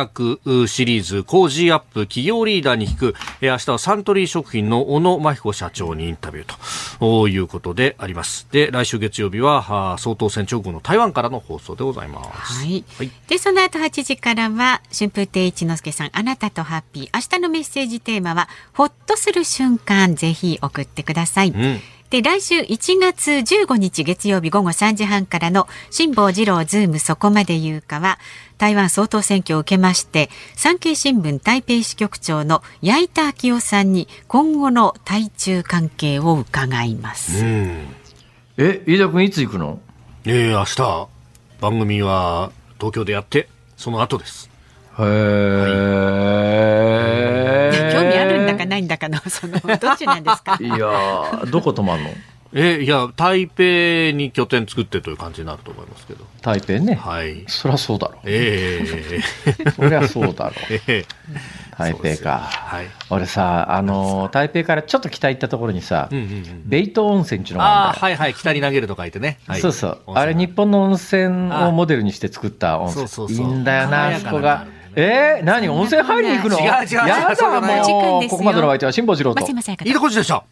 [0.46, 8.46] 画うシリーズ工事アップ企業リーダーに聞く、えー明日はサントリー食品の小野真彦社長にインタビューということであります。
[8.52, 12.54] で、来週月曜日は、は総統選直後の台湾からの放送でございます。
[12.54, 12.84] はい。
[12.98, 17.10] はいで、その後8時からは、春風亭一之輔さん、あなたとハッピー。
[17.14, 21.50] 明日のメッセージテーマは、ほっとする瞬間、ぜひ送ってください。
[21.50, 21.80] うん。
[22.10, 28.18] で、来週1月15日月曜日午後3時半からの辛坊治郎ズームそこまで言うかは、
[28.58, 37.46] 台湾総統選挙を受けまして、産経新聞台北支局長の矢板昭夫さんに今後の対中関係を伺います。
[37.46, 37.88] うん。
[38.58, 39.80] え、飯田君いつ行くの？
[40.26, 41.08] えー明日、
[41.62, 43.48] 番組は東京でやって、
[43.78, 44.50] その後です。
[45.00, 45.06] へえ。
[47.94, 50.58] 興味あるんだかないんだかの、 その、どっちなんですか？
[50.60, 52.10] いやーどこ泊まんの？
[52.52, 56.26] えーいや、台北に拠点作ってという感じになると思いますけど。
[56.42, 56.96] 台北ね。
[56.96, 57.44] はい。
[57.48, 58.16] そりゃそうだろ。
[58.26, 58.82] え
[59.76, 60.54] そりゃそうだろ。
[60.72, 61.06] えええ
[61.80, 62.38] 台北か。
[62.40, 62.88] はい。
[63.10, 66.64] 俺さ、あのー、台北からちょっと北行ったところにさうん、うんうん。
[66.66, 67.94] ベイト温泉っていうのがあ。
[67.94, 68.34] はいはい。
[68.34, 69.40] 北に投げると書いてね。
[69.48, 70.00] はいそうそう。
[70.14, 73.08] あれ、日本の温泉をモデルにして作った温泉。
[73.08, 74.68] そうそうそういいんだよな、あそこが。
[74.96, 75.70] えー、何？
[75.70, 76.60] 温泉入りに行くの？
[76.60, 79.50] 違う違う違うやだ、もう、ここまでのお相手は辛坊治郎と松。
[79.50, 80.44] 山さやかいいとこでした。